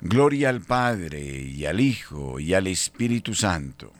Gloria 0.00 0.48
al 0.50 0.60
Padre, 0.60 1.20
y 1.20 1.66
al 1.66 1.80
Hijo, 1.80 2.38
y 2.38 2.54
al 2.54 2.68
Espíritu 2.68 3.34
Santo. 3.34 3.92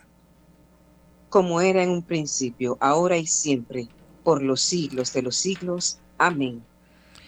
Como 1.28 1.60
era 1.60 1.82
en 1.82 1.90
un 1.90 2.02
principio, 2.02 2.78
ahora 2.80 3.16
y 3.16 3.26
siempre, 3.26 3.88
por 4.22 4.42
los 4.42 4.60
siglos 4.60 5.12
de 5.12 5.22
los 5.22 5.36
siglos. 5.36 5.98
Amén. 6.16 6.62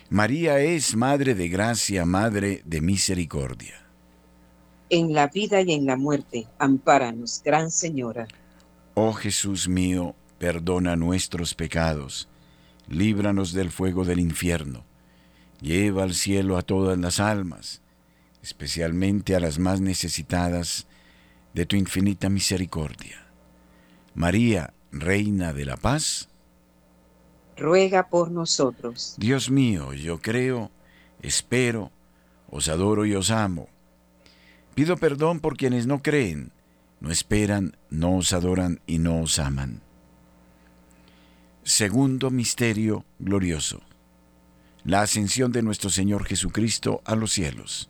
María 0.09 0.61
es 0.61 0.95
Madre 0.95 1.35
de 1.35 1.49
Gracia, 1.49 2.05
Madre 2.05 2.63
de 2.65 2.81
Misericordia. 2.81 3.87
En 4.89 5.13
la 5.13 5.27
vida 5.27 5.61
y 5.63 5.73
en 5.73 5.87
la 5.87 5.97
muerte, 5.97 6.47
ampáranos, 6.59 7.43
Gran 7.45 7.71
Señora. 7.71 8.29
Oh 8.95 9.13
Jesús 9.13 9.69
mío, 9.69 10.15
perdona 10.39 10.95
nuestros 10.95 11.55
pecados, 11.55 12.29
líbranos 12.89 13.53
del 13.53 13.71
fuego 13.71 14.05
del 14.05 14.21
infierno, 14.21 14.85
lleva 15.61 16.03
al 16.03 16.15
cielo 16.15 16.57
a 16.57 16.63
todas 16.63 16.99
las 16.99 17.21
almas, 17.21 17.83
especialmente 18.43 19.37
a 19.37 19.41
las 19.41 19.59
más 19.59 19.81
necesitadas 19.81 20.87
de 21.55 21.67
tu 21.67 21.77
infinita 21.77 22.29
misericordia. 22.29 23.27
María, 24.15 24.75
Reina 24.93 25.53
de 25.53 25.65
la 25.65 25.77
Paz, 25.77 26.29
ruega 27.57 28.09
por 28.09 28.31
nosotros. 28.31 29.15
Dios 29.19 29.51
mío, 29.51 29.93
yo 29.93 30.21
creo, 30.21 30.71
espero, 31.23 31.93
os 32.49 32.69
adoro 32.69 33.07
y 33.07 33.15
os 33.15 33.31
amo. 33.31 33.69
Pido 34.75 34.97
perdón 34.97 35.41
por 35.41 35.57
quienes 35.57 35.87
no 35.87 36.03
creen, 36.03 36.53
no 37.01 37.11
esperan, 37.11 37.77
no 37.91 38.17
os 38.17 38.33
adoran 38.33 38.81
y 38.87 38.99
no 38.99 39.21
os 39.21 39.39
aman. 39.39 39.83
Segundo 41.63 42.31
misterio 42.31 43.05
glorioso. 43.19 43.83
La 44.85 45.03
ascensión 45.03 45.53
de 45.53 45.63
nuestro 45.63 45.91
Señor 45.91 46.25
Jesucristo 46.25 47.03
a 47.05 47.15
los 47.15 47.33
cielos. 47.33 47.90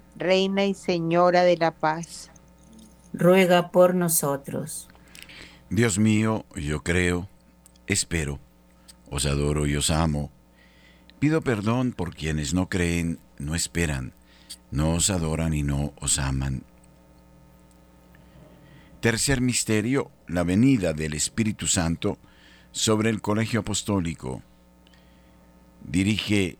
Reina 0.21 0.65
y 0.65 0.75
Señora 0.75 1.41
de 1.41 1.57
la 1.57 1.71
paz. 1.71 2.29
Ruega 3.11 3.71
por 3.71 3.95
nosotros. 3.95 4.87
Dios 5.71 5.97
mío, 5.97 6.45
yo 6.55 6.83
creo, 6.83 7.27
espero, 7.87 8.39
os 9.09 9.25
adoro 9.25 9.65
y 9.65 9.75
os 9.75 9.89
amo. 9.89 10.31
Pido 11.19 11.41
perdón 11.41 11.91
por 11.91 12.15
quienes 12.15 12.53
no 12.53 12.69
creen, 12.69 13.19
no 13.39 13.55
esperan, 13.55 14.13
no 14.69 14.93
os 14.93 15.09
adoran 15.09 15.55
y 15.55 15.63
no 15.63 15.91
os 15.99 16.19
aman. 16.19 16.63
Tercer 18.99 19.41
misterio, 19.41 20.11
la 20.27 20.43
venida 20.43 20.93
del 20.93 21.15
Espíritu 21.15 21.65
Santo 21.65 22.19
sobre 22.71 23.09
el 23.09 23.21
Colegio 23.21 23.61
Apostólico. 23.61 24.43
Dirige 25.83 26.59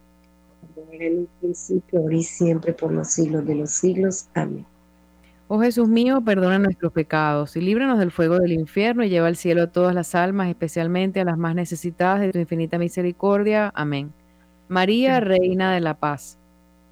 Como 0.81 0.93
era 0.93 1.05
en 1.05 1.19
un 1.19 1.29
principio, 1.39 1.99
ahora 1.99 2.15
y 2.15 2.23
siempre, 2.23 2.73
por 2.73 2.91
los 2.91 3.09
siglos 3.09 3.45
de 3.45 3.55
los 3.55 3.69
siglos. 3.69 4.27
Amén. 4.33 4.65
Oh 5.47 5.59
Jesús 5.59 5.87
mío, 5.87 6.21
perdona 6.21 6.59
nuestros 6.59 6.91
pecados 6.93 7.55
y 7.55 7.61
líbranos 7.61 7.99
del 7.99 8.11
fuego 8.11 8.39
del 8.39 8.53
infierno 8.53 9.03
y 9.03 9.09
lleva 9.09 9.27
al 9.27 9.35
cielo 9.35 9.63
a 9.63 9.67
todas 9.67 9.93
las 9.93 10.15
almas, 10.15 10.47
especialmente 10.47 11.19
a 11.19 11.25
las 11.25 11.37
más 11.37 11.55
necesitadas 11.55 12.21
de 12.21 12.31
tu 12.31 12.39
infinita 12.39 12.77
misericordia. 12.77 13.71
Amén. 13.75 14.13
María, 14.69 15.19
Reina 15.19 15.73
de 15.73 15.81
la 15.81 15.93
Paz. 15.93 16.37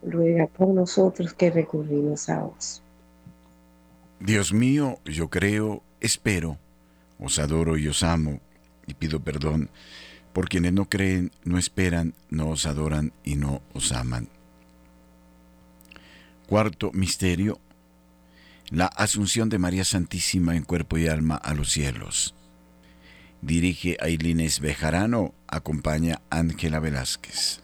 Ruega 0.04 0.48
por 0.48 0.68
nosotros 0.70 1.34
que 1.34 1.50
recurrimos 1.50 2.30
a 2.30 2.42
vos. 2.42 2.84
Dios 4.20 4.54
mío, 4.54 5.00
yo 5.06 5.30
creo, 5.30 5.82
espero, 6.02 6.58
os 7.18 7.40
adoro 7.40 7.78
y 7.78 7.88
os 7.88 8.04
amo, 8.04 8.40
y 8.86 8.94
pido 8.94 9.20
perdón 9.22 9.70
por 10.34 10.50
quienes 10.50 10.74
no 10.74 10.86
creen, 10.86 11.32
no 11.44 11.58
esperan, 11.58 12.14
no 12.30 12.50
os 12.50 12.66
adoran 12.66 13.14
y 13.24 13.36
no 13.36 13.62
os 13.74 13.92
aman. 13.92 14.30
Cuarto 16.48 16.92
misterio, 16.94 17.60
la 18.70 18.86
Asunción 18.86 19.50
de 19.50 19.60
María 19.60 19.84
Santísima 19.84 20.56
en 20.56 20.64
cuerpo 20.64 20.98
y 20.98 21.08
alma 21.08 21.36
a 21.36 21.54
los 21.54 21.72
cielos. 21.72 22.36
Dirige 23.42 23.98
Ailines 24.00 24.60
Bejarano, 24.60 25.34
acompaña 25.48 26.22
Ángela 26.30 26.80
Velázquez. 26.80 27.62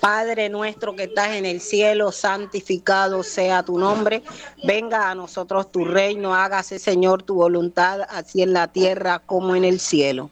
Padre 0.00 0.48
nuestro 0.48 0.96
que 0.96 1.04
estás 1.04 1.36
en 1.36 1.44
el 1.44 1.60
cielo, 1.60 2.10
santificado 2.10 3.22
sea 3.22 3.62
tu 3.62 3.78
nombre. 3.78 4.22
Venga 4.64 5.10
a 5.10 5.14
nosotros 5.14 5.70
tu 5.70 5.84
reino, 5.84 6.34
hágase 6.34 6.78
Señor 6.78 7.22
tu 7.22 7.34
voluntad, 7.34 8.00
así 8.08 8.42
en 8.42 8.52
la 8.52 8.68
tierra 8.68 9.20
como 9.20 9.54
en 9.54 9.64
el 9.64 9.78
cielo. 9.78 10.30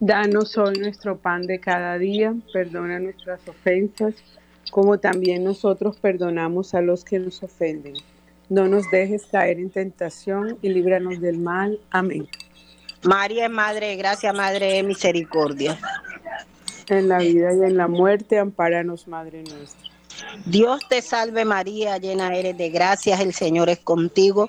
Danos 0.00 0.56
hoy 0.58 0.78
nuestro 0.78 1.16
pan 1.18 1.46
de 1.46 1.58
cada 1.58 1.98
día, 1.98 2.34
perdona 2.52 2.98
nuestras 2.98 3.46
ofensas, 3.48 4.14
como 4.70 4.98
también 4.98 5.44
nosotros 5.44 5.98
perdonamos 5.98 6.74
a 6.74 6.80
los 6.80 7.04
que 7.04 7.18
nos 7.18 7.42
ofenden 7.42 7.94
no 8.48 8.68
nos 8.68 8.90
dejes 8.90 9.26
caer 9.26 9.58
en 9.58 9.70
tentación 9.70 10.58
y 10.62 10.68
líbranos 10.68 11.20
del 11.20 11.38
mal. 11.38 11.80
Amén. 11.90 12.28
María 13.02 13.46
es 13.46 13.50
Madre 13.50 13.88
de 13.88 13.96
Gracia, 13.96 14.32
Madre 14.32 14.72
de 14.74 14.82
Misericordia. 14.82 15.78
En 16.88 17.08
la 17.08 17.18
vida 17.18 17.52
y 17.52 17.60
en 17.62 17.76
la 17.76 17.88
muerte, 17.88 18.38
ampáranos, 18.38 19.08
Madre 19.08 19.42
nuestra. 19.42 19.90
Dios 20.46 20.80
te 20.88 21.02
salve 21.02 21.44
María, 21.44 21.98
llena 21.98 22.34
eres 22.34 22.56
de 22.56 22.70
gracias, 22.70 23.20
el 23.20 23.34
Señor 23.34 23.68
es 23.68 23.80
contigo. 23.80 24.48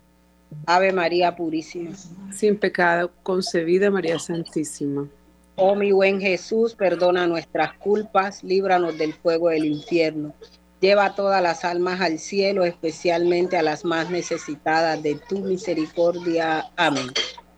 Ave 0.65 0.91
María 0.91 1.35
Purísima. 1.35 1.91
Sin 2.31 2.57
pecado 2.57 3.11
concebida 3.23 3.89
María 3.89 4.19
Santísima. 4.19 5.07
Oh 5.55 5.75
mi 5.75 5.91
buen 5.91 6.19
Jesús, 6.19 6.73
perdona 6.75 7.27
nuestras 7.27 7.73
culpas, 7.73 8.43
líbranos 8.43 8.97
del 8.97 9.13
fuego 9.13 9.49
del 9.49 9.65
infierno 9.65 10.33
Lleva 10.81 11.13
todas 11.13 11.43
las 11.43 11.63
almas 11.63 12.01
al 12.01 12.17
cielo, 12.17 12.65
especialmente 12.65 13.55
a 13.55 13.61
las 13.61 13.85
más 13.85 14.09
necesitadas 14.09 15.01
de 15.03 15.13
tu 15.13 15.37
misericordia. 15.37 16.71
Amén. 16.75 17.05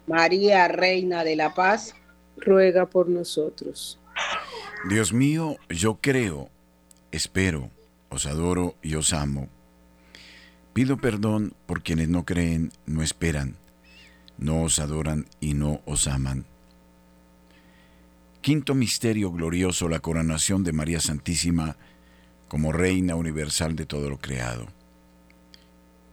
María, 0.08 0.68
Reina 0.68 1.24
de 1.24 1.38
la 1.38 1.54
Paz, 1.54 1.96
ruega 2.36 2.86
por 2.86 3.08
nosotros. 3.08 3.98
Dios 4.90 5.14
mío, 5.14 5.56
yo 5.70 6.00
creo, 6.02 6.50
espero, 7.14 7.72
os 8.10 8.26
adoro 8.26 8.76
y 8.82 8.96
os 8.96 9.14
amo. 9.14 9.48
Pido 10.74 10.98
perdón 10.98 11.54
por 11.68 11.84
quienes 11.84 12.10
no 12.10 12.26
creen, 12.26 12.72
no 12.88 13.04
esperan, 13.04 13.56
no 14.40 14.64
os 14.64 14.80
adoran 14.80 15.28
y 15.40 15.54
no 15.54 15.82
os 15.86 16.08
aman. 16.08 16.46
Quinto 18.42 18.74
misterio 18.74 19.32
glorioso, 19.32 19.88
la 19.88 20.00
coronación 20.00 20.64
de 20.64 20.74
María 20.74 21.00
Santísima 21.00 21.78
como 22.48 22.72
Reina 22.72 23.16
Universal 23.16 23.76
de 23.76 23.86
todo 23.86 24.10
lo 24.10 24.18
creado. 24.18 24.68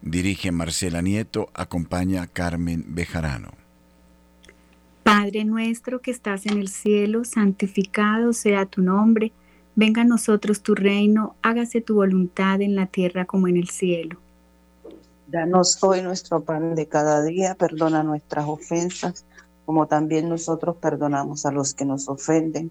Dirige 0.03 0.53
Marcela 0.53 1.03
Nieto, 1.03 1.51
acompaña 1.55 2.27
Carmen 2.27 2.85
Bejarano. 2.89 3.53
Padre 5.03 5.45
nuestro 5.45 6.01
que 6.01 6.11
estás 6.11 6.47
en 6.47 6.59
el 6.59 6.69
cielo, 6.69 7.25
santificado 7.25 8.33
sea 8.33 8.67
tu 8.67 8.83
nombre, 8.83 9.33
venga 9.75 10.03
a 10.03 10.05
nosotros 10.07 10.63
tu 10.63 10.75
reino, 10.75 11.35
hágase 11.43 11.81
tu 11.81 11.95
voluntad 11.95 12.61
en 12.61 12.77
la 12.77 12.87
tierra 12.87 13.25
como 13.25 13.49
en 13.49 13.57
el 13.57 13.69
cielo. 13.69 14.21
Danos 15.31 15.83
hoy 15.83 16.03
nuestro 16.03 16.43
pan 16.43 16.75
de 16.75 16.87
cada 16.87 17.23
día, 17.23 17.55
perdona 17.55 18.03
nuestras 18.03 18.49
ofensas, 18.49 19.25
como 19.65 19.87
también 19.87 20.29
nosotros 20.29 20.77
perdonamos 20.77 21.47
a 21.47 21.53
los 21.53 21.75
que 21.75 21.85
nos 21.85 22.09
ofenden 22.09 22.71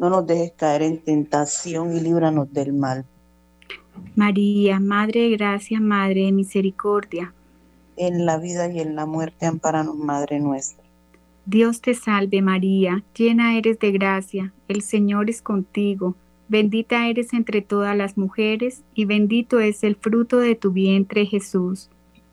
no 0.00 0.08
nos 0.08 0.26
dejes 0.26 0.52
caer 0.52 0.80
en 0.80 0.98
tentación 0.98 1.94
y 1.94 2.00
líbranos 2.00 2.50
del 2.54 2.72
mal. 2.72 3.04
María, 4.16 4.80
Madre 4.80 5.28
de 5.28 5.36
Gracia, 5.36 5.78
Madre 5.78 6.22
de 6.22 6.32
Misericordia. 6.32 7.34
En 7.98 8.24
la 8.24 8.38
vida 8.38 8.72
y 8.72 8.80
en 8.80 8.96
la 8.96 9.04
muerte, 9.04 9.44
amparanos, 9.44 9.96
Madre 9.96 10.40
nuestra. 10.40 10.82
Dios 11.44 11.82
te 11.82 11.92
salve 11.92 12.40
María, 12.40 13.04
llena 13.14 13.58
eres 13.58 13.78
de 13.78 13.92
gracia, 13.92 14.54
el 14.68 14.80
Señor 14.80 15.28
es 15.28 15.42
contigo, 15.42 16.14
bendita 16.48 17.06
eres 17.08 17.34
entre 17.34 17.60
todas 17.60 17.94
las 17.94 18.16
mujeres 18.16 18.82
y 18.94 19.04
bendito 19.04 19.60
es 19.60 19.84
el 19.84 19.96
fruto 19.96 20.38
de 20.38 20.54
tu 20.54 20.70
vientre 20.70 21.26
Jesús. 21.26 21.90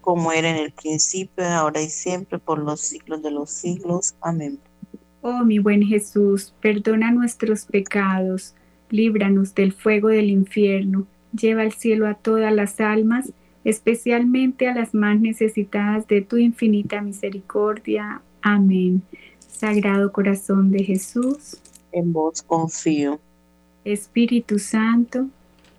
Como 0.00 0.32
era 0.32 0.50
en 0.50 0.56
el 0.56 0.72
principio, 0.72 1.44
ahora 1.46 1.82
y 1.82 1.88
siempre, 1.88 2.38
por 2.38 2.58
los 2.58 2.80
siglos 2.80 3.22
de 3.22 3.30
los 3.30 3.50
siglos. 3.50 4.14
Amén. 4.20 4.58
Oh 5.22 5.44
mi 5.44 5.58
buen 5.58 5.82
Jesús, 5.82 6.54
perdona 6.60 7.10
nuestros 7.10 7.66
pecados, 7.66 8.54
líbranos 8.88 9.54
del 9.54 9.72
fuego 9.72 10.08
del 10.08 10.30
infierno 10.30 11.06
Lleva 11.32 11.62
al 11.62 11.72
cielo 11.72 12.06
a 12.08 12.14
todas 12.14 12.52
las 12.52 12.80
almas, 12.80 13.32
especialmente 13.64 14.68
a 14.68 14.74
las 14.74 14.94
más 14.94 15.20
necesitadas 15.20 16.08
de 16.08 16.22
tu 16.22 16.36
infinita 16.36 17.00
misericordia. 17.02 18.20
Amén. 18.42 19.02
Sagrado 19.38 20.12
corazón 20.12 20.72
de 20.72 20.82
Jesús. 20.82 21.58
En 21.92 22.12
vos 22.12 22.42
confío. 22.42 23.20
Espíritu 23.84 24.58
Santo. 24.58 25.28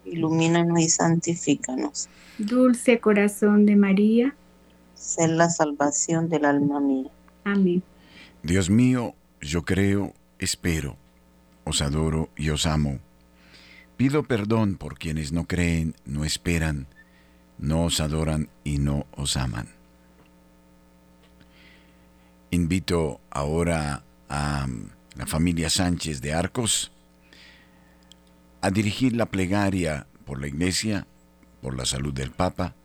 Ilumínanos 0.05 0.79
y 0.79 0.89
santifícanos. 0.89 2.09
Dulce 2.37 2.99
corazón 2.99 3.65
de 3.65 3.75
María. 3.75 4.35
Sé 4.95 5.27
la 5.27 5.49
salvación 5.49 6.29
del 6.29 6.45
alma 6.45 6.79
mía. 6.79 7.09
Amén. 7.43 7.83
Dios 8.43 8.69
mío, 8.69 9.15
yo 9.41 9.63
creo, 9.63 10.13
espero, 10.39 10.95
os 11.63 11.81
adoro 11.81 12.29
y 12.35 12.49
os 12.49 12.65
amo 12.65 12.99
Pido 14.01 14.23
perdón 14.23 14.77
por 14.77 14.97
quienes 14.97 15.31
no 15.31 15.45
creen, 15.45 15.93
no 16.05 16.25
esperan, 16.25 16.87
no 17.59 17.83
os 17.83 17.99
adoran 17.99 18.49
y 18.63 18.79
no 18.79 19.05
os 19.11 19.37
aman. 19.37 19.67
Invito 22.49 23.21
ahora 23.29 24.01
a 24.27 24.65
la 25.15 25.27
familia 25.27 25.69
Sánchez 25.69 26.19
de 26.19 26.33
Arcos 26.33 26.91
a 28.61 28.69
dirigir 28.69 29.15
la 29.15 29.25
plegaria 29.25 30.07
por 30.25 30.39
la 30.39 30.47
Iglesia, 30.47 31.07
por 31.61 31.75
la 31.75 31.85
salud 31.85 32.13
del 32.13 32.31
Papa, 32.31 32.75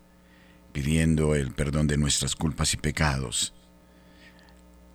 pidiendo 0.73 1.35
el 1.35 1.53
perdón 1.53 1.87
de 1.87 1.97
nuestras 1.97 2.35
culpas 2.35 2.75
y 2.75 2.77
pecados. 2.77 3.55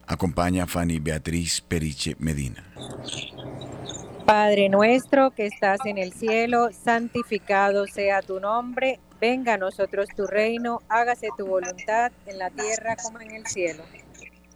Acompaña 0.07 0.63
a 0.63 0.67
Fanny 0.67 0.99
Beatriz 0.99 1.61
Periche 1.61 2.15
Medina. 2.19 2.65
Padre 4.25 4.69
nuestro 4.69 5.31
que 5.31 5.45
estás 5.45 5.79
en 5.85 5.97
el 5.97 6.13
cielo, 6.13 6.69
santificado 6.71 7.87
sea 7.87 8.21
tu 8.21 8.39
nombre, 8.39 8.99
venga 9.19 9.53
a 9.53 9.57
nosotros 9.57 10.07
tu 10.15 10.25
reino, 10.25 10.81
hágase 10.89 11.29
tu 11.37 11.45
voluntad 11.45 12.11
en 12.25 12.39
la 12.39 12.49
tierra 12.49 12.95
como 13.01 13.19
en 13.21 13.31
el 13.31 13.45
cielo. 13.45 13.83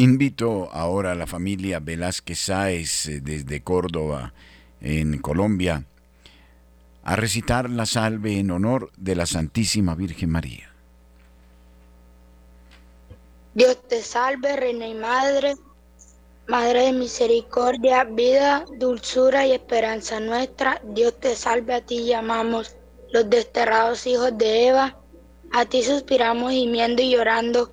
Invito 0.00 0.70
ahora 0.72 1.12
a 1.12 1.14
la 1.14 1.26
familia 1.26 1.78
Velázquez 1.78 2.38
Sáez 2.38 3.06
eh, 3.06 3.20
desde 3.20 3.62
Córdoba, 3.62 4.32
en 4.80 5.18
Colombia, 5.18 5.84
a 7.04 7.16
recitar 7.16 7.68
la 7.68 7.84
salve 7.84 8.38
en 8.38 8.50
honor 8.50 8.90
de 8.96 9.14
la 9.14 9.26
Santísima 9.26 9.94
Virgen 9.94 10.30
María. 10.30 10.70
Dios 13.52 13.76
te 13.88 14.00
salve, 14.00 14.56
Reina 14.56 14.86
y 14.86 14.94
Madre 14.94 15.56
Madre 16.48 16.84
de 16.84 16.92
misericordia, 16.94 18.04
vida, 18.04 18.64
dulzura 18.78 19.46
y 19.46 19.52
esperanza 19.52 20.18
nuestra, 20.18 20.80
Dios 20.82 21.20
te 21.20 21.36
salve, 21.36 21.74
a 21.74 21.82
ti 21.82 22.06
llamamos 22.06 22.74
los 23.12 23.28
desterrados 23.28 24.06
hijos 24.06 24.38
de 24.38 24.68
Eva, 24.68 24.96
a 25.52 25.66
ti 25.66 25.82
suspiramos 25.82 26.52
gimiendo 26.52 27.02
y 27.02 27.10
llorando 27.10 27.70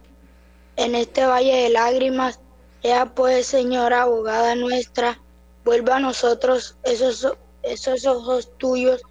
en 0.78 0.96
este 0.96 1.26
valle 1.26 1.64
de 1.64 1.70
lágrimas. 1.70 2.40
Ea 2.84 3.06
pues, 3.14 3.48
Señora, 3.48 4.04
abogada 4.04 4.56
nuestra, 4.56 5.20
vuelva 5.66 5.98
a 5.98 6.00
nosotros 6.00 6.78
esos, 6.84 7.28
esos 7.64 8.06
ojos 8.06 8.50
tuyos 8.58 9.02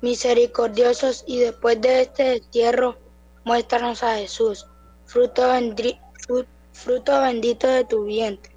misericordiosos 0.00 1.24
y 1.26 1.38
después 1.38 1.80
de 1.80 2.02
este 2.02 2.24
destierro, 2.24 2.98
muéstranos 3.44 4.02
a 4.02 4.16
Jesús, 4.16 4.66
fruto, 5.06 5.48
fruto 6.72 7.20
bendito 7.22 7.66
de 7.66 7.84
tu 7.84 8.04
vientre. 8.04 8.52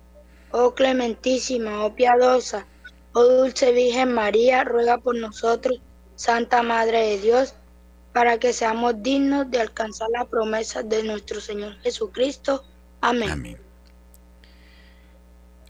Oh 0.51 0.73
clementísima, 0.73 1.85
oh 1.85 1.95
piadosa, 1.95 2.67
oh 3.13 3.23
dulce 3.23 3.71
Virgen 3.71 4.13
María, 4.13 4.63
ruega 4.63 4.97
por 4.97 5.15
nosotros, 5.15 5.79
Santa 6.15 6.61
Madre 6.61 7.07
de 7.07 7.17
Dios, 7.19 7.55
para 8.13 8.37
que 8.39 8.53
seamos 8.53 9.01
dignos 9.01 9.49
de 9.49 9.61
alcanzar 9.61 10.09
la 10.11 10.25
promesa 10.25 10.83
de 10.83 11.03
nuestro 11.03 11.39
Señor 11.39 11.77
Jesucristo. 11.81 12.63
Amén. 13.01 13.29
Amén. 13.29 13.57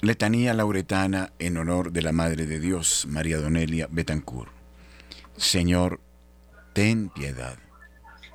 Letanía 0.01 0.53
lauretana 0.55 1.31
en 1.37 1.57
honor 1.57 1.91
de 1.91 2.01
la 2.01 2.11
Madre 2.11 2.47
de 2.47 2.59
Dios, 2.59 3.05
María 3.07 3.37
Donelia 3.37 3.87
Betancourt. 3.91 4.51
Señor, 5.37 5.99
ten 6.73 7.09
piedad. 7.09 7.57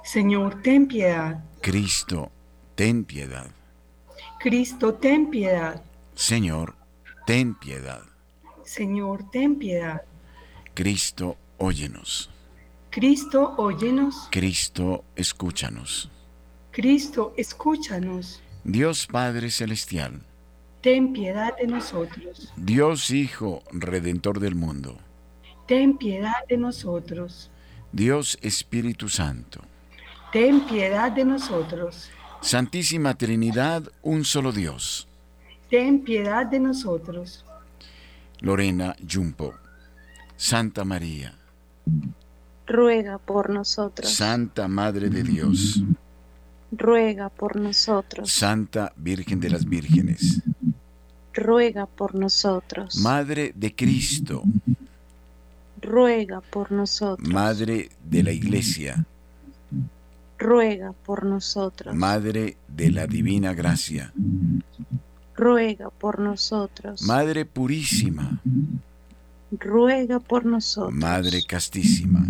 Señor, 0.05 0.63
ten 0.63 0.87
piedad. 0.87 1.43
Cristo, 1.61 2.31
ten 2.77 3.05
piedad. 3.05 3.51
Cristo, 4.39 4.95
ten 4.95 5.29
piedad. 5.29 5.83
Señor, 6.15 6.77
ten 7.27 7.57
piedad. 7.57 8.03
Señor, 8.65 9.29
ten 9.31 9.57
piedad. 9.57 10.03
Cristo, 10.75 11.37
óyenos. 11.59 12.31
Cristo, 12.97 13.53
óyenos. 13.59 14.27
Cristo, 14.31 15.05
escúchanos. 15.17 16.11
Cristo, 16.71 17.35
escúchanos. 17.37 18.41
Dios 18.65 19.07
Padre 19.07 19.51
Celestial. 19.51 20.23
Ten 20.81 21.13
piedad 21.13 21.55
de 21.59 21.67
nosotros. 21.67 22.51
Dios 22.57 23.11
Hijo, 23.11 23.63
Redentor 23.71 24.41
del 24.41 24.55
mundo. 24.55 24.97
Ten 25.67 25.99
piedad 25.99 26.47
de 26.49 26.57
nosotros. 26.57 27.51
Dios 27.93 28.39
Espíritu 28.41 29.11
Santo. 29.11 29.61
Ten 30.33 30.67
piedad 30.67 31.13
de 31.13 31.27
nosotros. 31.27 32.09
Santísima 32.41 33.13
Trinidad, 33.19 33.83
un 34.01 34.25
solo 34.25 34.53
Dios. 34.53 35.07
Ten 35.69 36.03
piedad 36.03 36.47
de 36.47 36.61
nosotros. 36.61 37.45
Lorena 38.41 38.97
Jumpo. 39.07 39.53
Santa 40.39 40.87
María. 40.87 41.35
Ruega 42.67 43.19
por 43.19 43.51
nosotros. 43.51 44.13
Santa 44.13 44.67
Madre 44.67 45.09
de 45.09 45.23
Dios. 45.23 45.83
Ruega 46.73 47.29
por 47.29 47.57
nosotros. 47.57 48.33
Santa 48.33 48.93
Virgen 48.97 49.41
de 49.41 49.51
las 49.51 49.65
Vírgenes. 49.65 50.43
Ruega 51.33 51.87
por 51.87 52.15
nosotros. 52.15 52.97
Madre 52.97 53.53
de 53.55 53.75
Cristo. 53.75 54.43
Ruega 55.81 56.41
por 56.41 56.73
nosotros. 56.73 57.29
Madre 57.29 57.91
de 58.05 58.23
la 58.23 58.33
Iglesia. 58.33 59.07
Ruega 60.39 60.93
por 60.93 61.25
nosotros. 61.25 61.95
Madre 61.95 62.57
de 62.69 62.91
la 62.91 63.07
Divina 63.07 63.55
Gracia. 63.55 64.13
Ruega 65.37 65.91
por 65.91 66.19
nosotros. 66.19 67.03
Madre 67.03 67.45
Purísima. 67.45 68.25
Ruega 68.25 68.41
por 68.41 68.45
nosotros. 68.45 68.96
Madre 70.91 71.43
Castísima. 71.47 72.27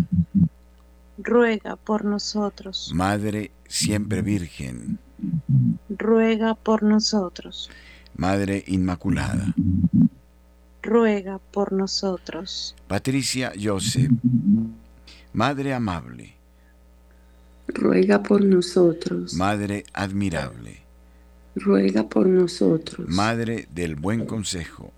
Ruega 1.17 1.75
por 1.75 2.05
nosotros. 2.05 2.91
Madre 2.93 3.51
Siempre 3.67 4.21
Virgen. 4.21 4.99
Ruega 5.89 6.53
por 6.55 6.83
nosotros. 6.83 7.69
Madre 8.15 8.63
Inmaculada. 8.67 9.53
Ruega 10.83 11.39
por 11.51 11.73
nosotros. 11.73 12.75
Patricia 12.87 13.51
Joseph. 13.61 14.11
Madre 15.33 15.73
amable. 15.73 16.35
Ruega 17.67 18.23
por 18.23 18.43
nosotros. 18.43 19.33
Madre 19.33 19.83
admirable. 19.93 20.83
Ruega 21.55 22.07
por 22.07 22.27
nosotros. 22.27 23.09
Madre 23.09 23.67
del 23.71 23.95
buen 23.95 24.25
consejo. 24.25 24.93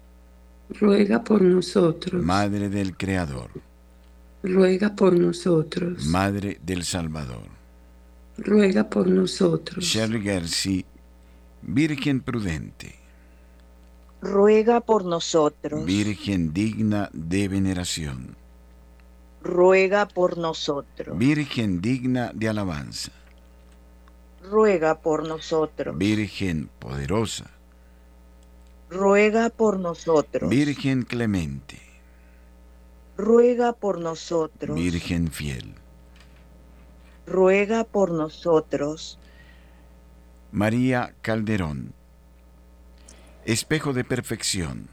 Ruega 0.70 1.24
por 1.24 1.42
nosotros. 1.42 2.24
Madre 2.24 2.70
del 2.70 2.96
Creador. 2.96 3.50
Ruega 4.44 4.96
por 4.96 5.14
nosotros. 5.14 6.06
Madre 6.06 6.60
del 6.64 6.84
Salvador. 6.84 7.48
Ruega 8.38 8.90
por 8.90 9.08
nosotros. 9.08 9.84
Shirley 9.84 10.24
Garcia, 10.24 10.86
Virgen 11.62 12.22
prudente. 12.22 12.96
Ruega 14.22 14.80
por 14.82 15.06
nosotros. 15.06 15.86
Virgen 15.86 16.54
digna 16.54 17.10
de 17.14 17.48
veneración. 17.48 18.36
Ruega 19.42 20.08
por 20.08 20.38
nosotros. 20.38 21.18
Virgen 21.18 21.82
digna 21.82 22.32
de 22.34 22.50
alabanza. 22.50 23.12
Ruega 24.44 25.00
por 25.02 25.28
nosotros. 25.28 25.98
Virgen 25.98 26.70
poderosa. 26.80 27.50
Ruega 28.90 29.50
por 29.50 29.80
nosotros. 29.80 30.50
Virgen 30.50 31.04
clemente. 31.04 31.80
Ruega 33.18 33.74
por 33.74 34.00
nosotros. 34.00 34.76
Virgen 34.76 35.30
fiel. 35.32 35.76
Ruega 37.28 37.84
por 37.84 38.12
nosotros. 38.12 39.20
María 40.52 41.14
Calderón. 41.22 41.94
Espejo 43.46 43.94
de 43.94 44.04
perfección. 44.04 44.88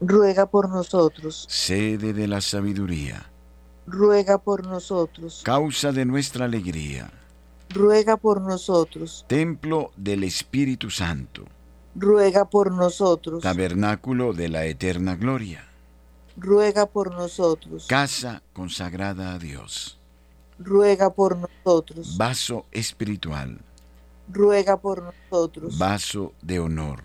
Ruega 0.00 0.46
por 0.46 0.68
nosotros. 0.68 1.46
Sede 1.48 2.12
de 2.12 2.28
la 2.28 2.40
sabiduría. 2.40 3.28
Ruega 3.86 4.38
por 4.38 4.64
nosotros. 4.66 5.42
Causa 5.44 5.90
de 5.90 6.04
nuestra 6.04 6.44
alegría. 6.44 7.10
Ruega 7.70 8.16
por 8.16 8.40
nosotros. 8.40 9.24
Templo 9.28 9.90
del 9.96 10.22
Espíritu 10.22 10.90
Santo. 10.90 11.44
Ruega 11.94 12.46
por 12.46 12.72
nosotros. 12.72 13.42
Tabernáculo 13.42 14.32
de 14.32 14.48
la 14.48 14.64
eterna 14.64 15.16
gloria. 15.16 15.68
Ruega 16.36 16.86
por 16.86 17.12
nosotros. 17.12 17.86
Casa 17.86 18.42
consagrada 18.52 19.34
a 19.34 19.38
Dios. 19.38 19.98
Ruega 20.58 21.10
por 21.10 21.36
nosotros. 21.36 22.16
Vaso 22.16 22.64
espiritual. 22.72 23.60
Ruega 24.28 24.78
por 24.78 25.02
nosotros. 25.02 25.76
Vaso 25.78 26.32
de 26.40 26.60
honor. 26.60 27.04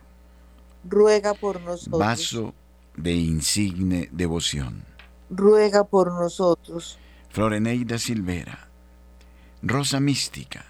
Ruega 0.88 1.34
por 1.34 1.60
nosotros. 1.60 2.00
Vaso 2.00 2.54
de 2.96 3.14
insigne 3.14 4.10
devoción. 4.12 4.86
Ruega 5.30 5.84
por 5.84 6.08
nosotros. 6.14 6.98
Floreneida 7.30 7.98
Silvera. 7.98 8.70
Rosa 9.62 10.00
mística. 10.00 10.66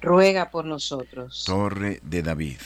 Ruega 0.00 0.50
por 0.50 0.64
nosotros. 0.64 1.44
Torre 1.44 2.00
de 2.02 2.22
David. 2.22 2.60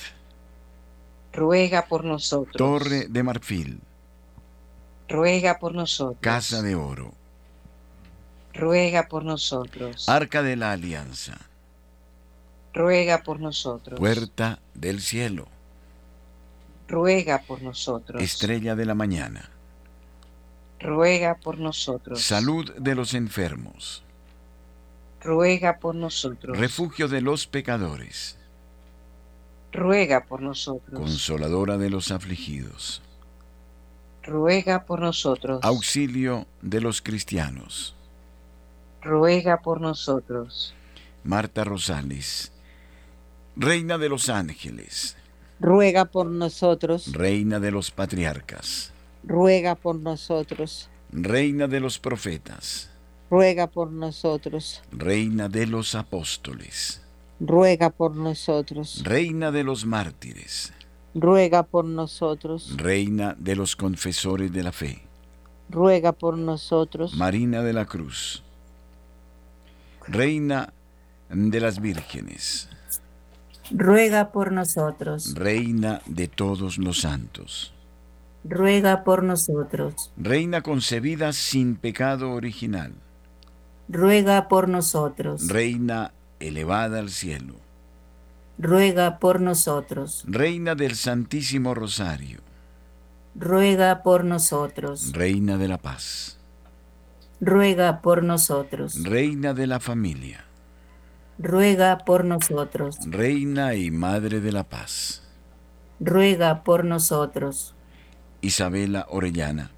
Ruega 1.33 1.87
por 1.87 2.05
nosotros. 2.05 2.57
Torre 2.57 3.07
de 3.09 3.23
marfil. 3.23 3.81
Ruega 5.09 5.59
por 5.59 5.75
nosotros. 5.75 6.19
Casa 6.21 6.63
de 6.63 6.75
oro. 6.75 7.15
Ruega 8.53 9.09
por 9.09 9.25
nosotros. 9.25 10.09
Arca 10.09 10.43
de 10.43 10.57
la 10.57 10.73
alianza. 10.73 11.39
Ruega 12.75 13.23
por 13.23 13.41
nosotros. 13.41 13.99
Puerta 13.99 14.61
del 14.75 15.01
cielo. 15.01 15.49
Ruega 16.89 17.43
por 17.43 17.63
nosotros. 17.63 18.23
Estrella 18.23 18.75
de 18.75 18.85
la 18.85 18.95
mañana. 18.95 19.49
Ruega 20.81 21.37
por 21.37 21.59
nosotros. 21.59 22.23
Salud 22.23 22.71
de 22.75 22.95
los 22.95 23.15
enfermos. 23.15 24.03
Ruega 25.23 25.79
por 25.79 25.95
nosotros. 25.95 26.59
Refugio 26.59 27.09
de 27.09 27.21
los 27.21 27.47
pecadores. 27.47 28.37
Ruega 29.73 30.25
por 30.25 30.43
nosotros. 30.43 30.99
Consoladora 30.99 31.79
de 31.79 31.91
los 31.91 32.11
afligidos. 32.11 33.03
Ruega 34.23 34.85
por 34.85 35.01
nosotros. 35.01 35.61
Auxilio 35.63 36.47
de 36.61 36.81
los 36.81 37.01
cristianos. 37.01 37.95
Ruega 39.01 39.63
por 39.63 39.81
nosotros. 39.81 40.75
Marta 41.25 41.65
Rosales. 41.65 42.53
Reina 43.57 43.99
de 43.99 44.09
los 44.09 44.29
ángeles. 44.29 45.17
Ruega 45.61 46.05
por 46.05 46.27
nosotros. 46.27 47.13
Reina 47.13 47.61
de 47.61 47.71
los 47.71 47.91
patriarcas. 47.91 48.93
Ruega 49.25 49.75
por 49.75 49.97
nosotros. 49.97 50.89
Reina 51.13 51.69
de 51.69 51.81
los 51.81 51.99
profetas. 51.99 52.92
Ruega 53.33 53.67
por 53.67 53.91
nosotros. 53.91 54.83
Reina 54.93 55.49
de 55.49 55.67
los 55.67 55.95
apóstoles. 55.95 57.01
Ruega 57.41 57.89
por 57.89 58.15
nosotros. 58.15 59.01
Reina 59.07 59.51
de 59.51 59.65
los 59.65 59.87
mártires. 59.87 60.71
Ruega 61.15 61.63
por 61.63 61.87
nosotros. 61.87 62.75
Reina 62.77 63.35
de 63.39 63.57
los 63.57 63.75
confesores 63.75 64.53
de 64.53 64.63
la 64.63 64.71
fe. 64.71 65.01
Ruega 65.71 66.13
por 66.13 66.37
nosotros. 66.37 67.15
Marina 67.15 67.63
de 67.63 67.73
la 67.73 67.87
Cruz. 67.87 68.43
Reina 70.07 70.71
de 71.31 71.61
las 71.61 71.81
vírgenes. 71.81 72.69
Ruega 73.71 74.31
por 74.31 74.53
nosotros. 74.53 75.33
Reina 75.35 76.03
de 76.05 76.29
todos 76.29 76.77
los 76.77 77.01
santos. 77.01 77.73
Ruega 78.45 79.05
por 79.05 79.23
nosotros. 79.23 80.13
Reina 80.19 80.61
concebida 80.61 81.33
sin 81.33 81.77
pecado 81.77 82.33
original. 82.33 82.93
Ruega 83.93 84.49
por 84.49 84.71
nosotros. 84.71 85.49
Reina 85.49 86.15
elevada 86.41 86.99
al 86.99 87.11
cielo. 87.11 87.57
Ruega 88.57 89.19
por 89.19 89.39
nosotros. 89.39 90.25
Reina 90.27 90.75
del 90.75 90.97
Santísimo 90.97 91.75
Rosario. 91.75 92.41
Ruega 93.35 94.03
por 94.03 94.25
nosotros. 94.25 95.13
Reina 95.13 95.59
de 95.59 95.69
la 95.69 95.77
paz. 95.77 96.39
Ruega 97.39 98.01
por 98.01 98.23
nosotros. 98.23 99.03
Reina 99.03 99.53
de 99.53 99.67
la 99.67 99.79
familia. 99.79 100.47
Ruega 101.39 101.99
por 101.99 102.25
nosotros. 102.25 102.97
Reina 103.05 103.75
y 103.75 103.91
Madre 103.91 104.41
de 104.41 104.53
la 104.53 104.65
paz. 104.65 105.23
Ruega 106.01 106.65
por 106.65 106.87
nosotros. 106.87 107.75
Isabela 108.41 109.07
Orellana. 109.11 109.71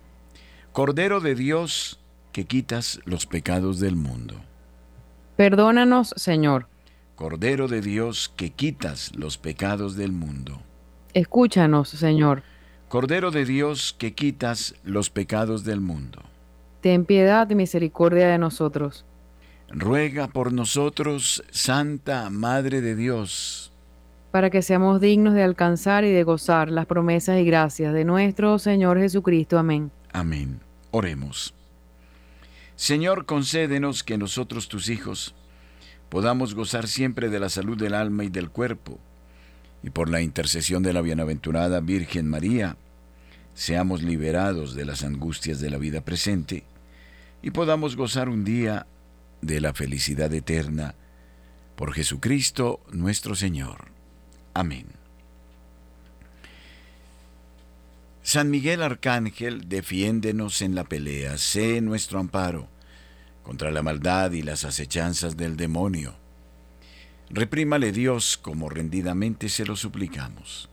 Cordero 0.71 1.21
de 1.21 1.35
Dios 1.35 1.99
que 2.35 2.47
quitas 2.47 3.01
los 3.05 3.27
pecados 3.27 3.79
del 3.79 3.95
mundo. 3.95 4.35
Perdónanos, 5.37 6.13
Señor. 6.17 6.67
Cordero 7.15 7.69
de 7.69 7.81
Dios 7.81 8.31
que 8.37 8.51
quitas 8.51 9.13
los 9.15 9.39
pecados 9.39 9.95
del 9.95 10.11
mundo. 10.11 10.61
Escúchanos, 11.15 11.91
Señor. 11.91 12.43
Cordero 12.89 13.31
de 13.31 13.45
Dios 13.45 13.95
que 13.97 14.15
quitas 14.15 14.75
los 14.83 15.11
pecados 15.11 15.65
del 15.65 15.81
mundo. 15.81 16.23
Ten 16.81 17.05
piedad 17.05 17.49
y 17.49 17.55
misericordia 17.55 18.27
de 18.27 18.39
nosotros. 18.39 19.05
Ruega 19.69 20.27
por 20.27 20.53
nosotros, 20.53 21.45
Santa 21.53 22.31
Madre 22.31 22.81
de 22.81 22.97
Dios. 22.97 23.71
Para 24.33 24.51
que 24.51 24.61
seamos 24.61 25.01
dignos 25.01 25.35
de 25.35 25.45
alcanzar 25.45 26.03
y 26.03 26.11
de 26.11 26.25
gozar 26.25 26.69
las 26.69 26.87
promesas 26.87 27.39
y 27.39 27.45
gracias 27.45 27.95
de 27.95 28.05
nuestro 28.05 28.59
Señor 28.59 28.99
Jesucristo. 28.99 29.57
Amén. 29.57 29.93
Amén. 30.13 30.59
Oremos. 30.91 31.55
Señor, 32.77 33.27
concédenos 33.27 34.03
que 34.03 34.19
nosotros, 34.19 34.69
tus 34.69 34.89
hijos, 34.89 35.35
podamos 36.09 36.55
gozar 36.55 36.89
siempre 36.89 37.29
de 37.29 37.41
la 37.41 37.49
salud 37.49 37.79
del 37.79 37.95
alma 37.95 38.25
y 38.25 38.29
del 38.29 38.51
cuerpo, 38.51 38.99
y 39.83 39.91
por 39.91 40.09
la 40.09 40.23
intercesión 40.23 40.83
de 40.83 40.93
la 40.93 41.01
bienaventurada 41.01 41.81
Virgen 41.81 42.29
María, 42.29 42.77
seamos 43.55 44.03
liberados 44.03 44.75
de 44.75 44.85
las 44.85 45.05
angustias 45.05 45.61
de 45.61 45.71
la 45.71 45.79
vida 45.79 46.01
presente 46.05 46.65
y 47.43 47.51
podamos 47.51 47.95
gozar 47.95 48.29
un 48.29 48.45
día 48.45 48.87
de 49.41 49.61
la 49.61 49.75
felicidad 49.75 50.33
eterna 50.33 50.95
por 51.77 51.93
Jesucristo 51.93 52.81
nuestro 52.91 53.35
Señor. 53.35 53.93
Amén. 54.55 55.04
San 58.25 58.49
Miguel 58.49 58.83
Arcángel, 58.83 59.69
defiéndenos 59.69 60.63
en 60.63 60.75
la 60.75 60.85
pelea, 60.85 61.37
sé 61.37 61.83
nuestro 61.83 62.19
amparo 62.19 62.71
contra 63.43 63.71
la 63.71 63.83
maldad 63.83 64.33
y 64.33 64.41
las 64.41 64.65
acechanzas 64.65 65.37
del 65.37 65.59
demonio. 65.59 66.15
Reprímale 67.29 67.93
Dios 67.93 68.39
como 68.39 68.71
rendidamente 68.71 69.51
se 69.51 69.67
lo 69.67 69.77
suplicamos. 69.77 70.71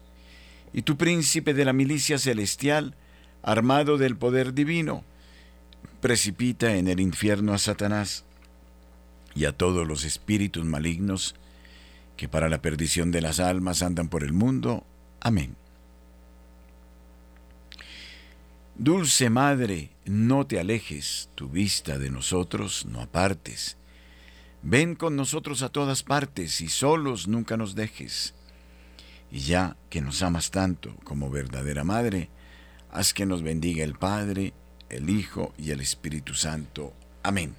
Y 0.71 0.83
tu 0.83 0.95
príncipe 0.95 1.53
de 1.53 1.65
la 1.65 1.73
milicia 1.73 2.17
celestial, 2.17 2.95
armado 3.43 3.97
del 3.97 4.15
poder 4.15 4.53
divino, 4.53 5.03
precipita 5.99 6.77
en 6.77 6.87
el 6.87 7.01
infierno 7.01 7.53
a 7.53 7.57
Satanás 7.57 8.23
y 9.35 9.43
a 9.43 9.51
todos 9.51 9.85
los 9.85 10.05
espíritus 10.05 10.63
malignos 10.63 11.35
que 12.15 12.29
para 12.29 12.47
la 12.47 12.61
perdición 12.61 13.11
de 13.11 13.19
las 13.19 13.41
almas 13.41 13.81
andan 13.81 14.07
por 14.07 14.23
el 14.23 14.31
mundo. 14.31 14.85
Amén. 15.19 15.57
Dulce 18.83 19.29
Madre, 19.29 19.91
no 20.05 20.47
te 20.47 20.59
alejes, 20.59 21.29
tu 21.35 21.47
vista 21.49 21.99
de 21.99 22.09
nosotros 22.09 22.87
no 22.87 23.01
apartes. 23.01 23.77
Ven 24.63 24.95
con 24.95 25.15
nosotros 25.15 25.61
a 25.61 25.69
todas 25.69 26.01
partes 26.01 26.61
y 26.61 26.67
solos 26.67 27.27
nunca 27.27 27.57
nos 27.57 27.75
dejes. 27.75 28.33
Y 29.29 29.41
ya 29.41 29.77
que 29.91 30.01
nos 30.01 30.23
amas 30.23 30.49
tanto 30.49 30.95
como 31.03 31.29
verdadera 31.29 31.83
Madre, 31.83 32.31
haz 32.89 33.13
que 33.13 33.27
nos 33.27 33.43
bendiga 33.43 33.83
el 33.83 33.93
Padre, 33.93 34.55
el 34.89 35.11
Hijo 35.11 35.53
y 35.59 35.69
el 35.69 35.79
Espíritu 35.79 36.33
Santo. 36.33 36.91
Amén. 37.21 37.53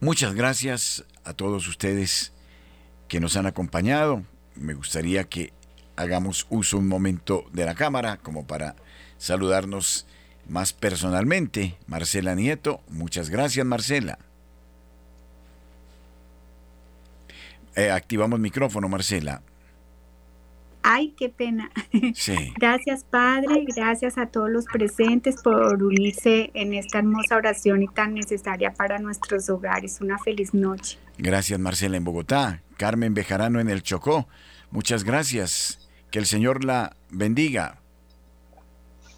Muchas 0.00 0.34
gracias 0.34 1.04
a 1.22 1.34
todos 1.34 1.68
ustedes 1.68 2.32
que 3.06 3.20
nos 3.20 3.36
han 3.36 3.46
acompañado. 3.46 4.24
Me 4.56 4.74
gustaría 4.74 5.22
que 5.22 5.52
hagamos 5.96 6.46
uso 6.50 6.78
un 6.78 6.88
momento 6.88 7.44
de 7.52 7.64
la 7.64 7.74
cámara 7.74 8.18
como 8.18 8.46
para 8.46 8.76
saludarnos 9.18 10.06
más 10.48 10.72
personalmente. 10.72 11.76
Marcela 11.86 12.34
Nieto, 12.34 12.80
muchas 12.88 13.30
gracias 13.30 13.66
Marcela. 13.66 14.18
Eh, 17.76 17.90
activamos 17.90 18.40
micrófono, 18.40 18.88
Marcela. 18.88 19.42
Ay, 20.88 21.14
qué 21.18 21.28
pena. 21.28 21.68
Gracias, 22.60 23.02
Padre. 23.02 23.64
Gracias 23.74 24.16
a 24.18 24.26
todos 24.26 24.48
los 24.48 24.66
presentes 24.66 25.42
por 25.42 25.82
unirse 25.82 26.52
en 26.54 26.72
esta 26.74 26.98
hermosa 26.98 27.36
oración 27.36 27.82
y 27.82 27.88
tan 27.88 28.14
necesaria 28.14 28.72
para 28.72 29.00
nuestros 29.00 29.50
hogares. 29.50 30.00
Una 30.00 30.16
feliz 30.18 30.54
noche. 30.54 30.96
Gracias, 31.18 31.58
Marcela, 31.58 31.96
en 31.96 32.04
Bogotá. 32.04 32.62
Carmen 32.76 33.14
Bejarano 33.14 33.58
en 33.58 33.68
el 33.68 33.82
Chocó. 33.82 34.28
Muchas 34.70 35.02
gracias. 35.02 35.85
Que 36.16 36.20
el 36.20 36.26
Señor 36.26 36.64
la 36.64 36.96
bendiga. 37.10 37.78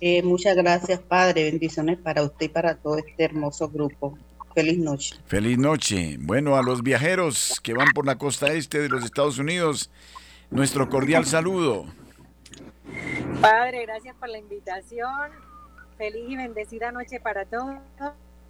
Eh, 0.01 0.21
muchas 0.25 0.57
gracias, 0.57 0.99
Padre. 0.99 1.45
Bendiciones 1.45 1.97
para 1.97 2.25
usted 2.25 2.47
y 2.47 2.49
para 2.49 2.75
todo 2.75 2.99
este 2.99 3.23
hermoso 3.23 3.69
grupo. 3.69 4.19
Feliz 4.53 4.79
noche. 4.79 5.15
Feliz 5.27 5.59
noche. 5.59 6.17
Bueno, 6.19 6.57
a 6.57 6.63
los 6.65 6.83
viajeros 6.83 7.61
que 7.63 7.73
van 7.73 7.93
por 7.95 8.05
la 8.05 8.19
costa 8.19 8.53
este 8.53 8.81
de 8.81 8.89
los 8.89 9.05
Estados 9.05 9.39
Unidos, 9.39 9.93
nuestro 10.51 10.89
cordial 10.89 11.25
saludo. 11.25 11.87
Padre, 13.41 13.87
gracias 13.87 14.17
por 14.17 14.29
la 14.29 14.39
invitación. 14.39 15.31
Feliz 15.99 16.25
y 16.29 16.35
bendecida 16.35 16.91
noche 16.91 17.21
para 17.21 17.45
todos. 17.45 17.77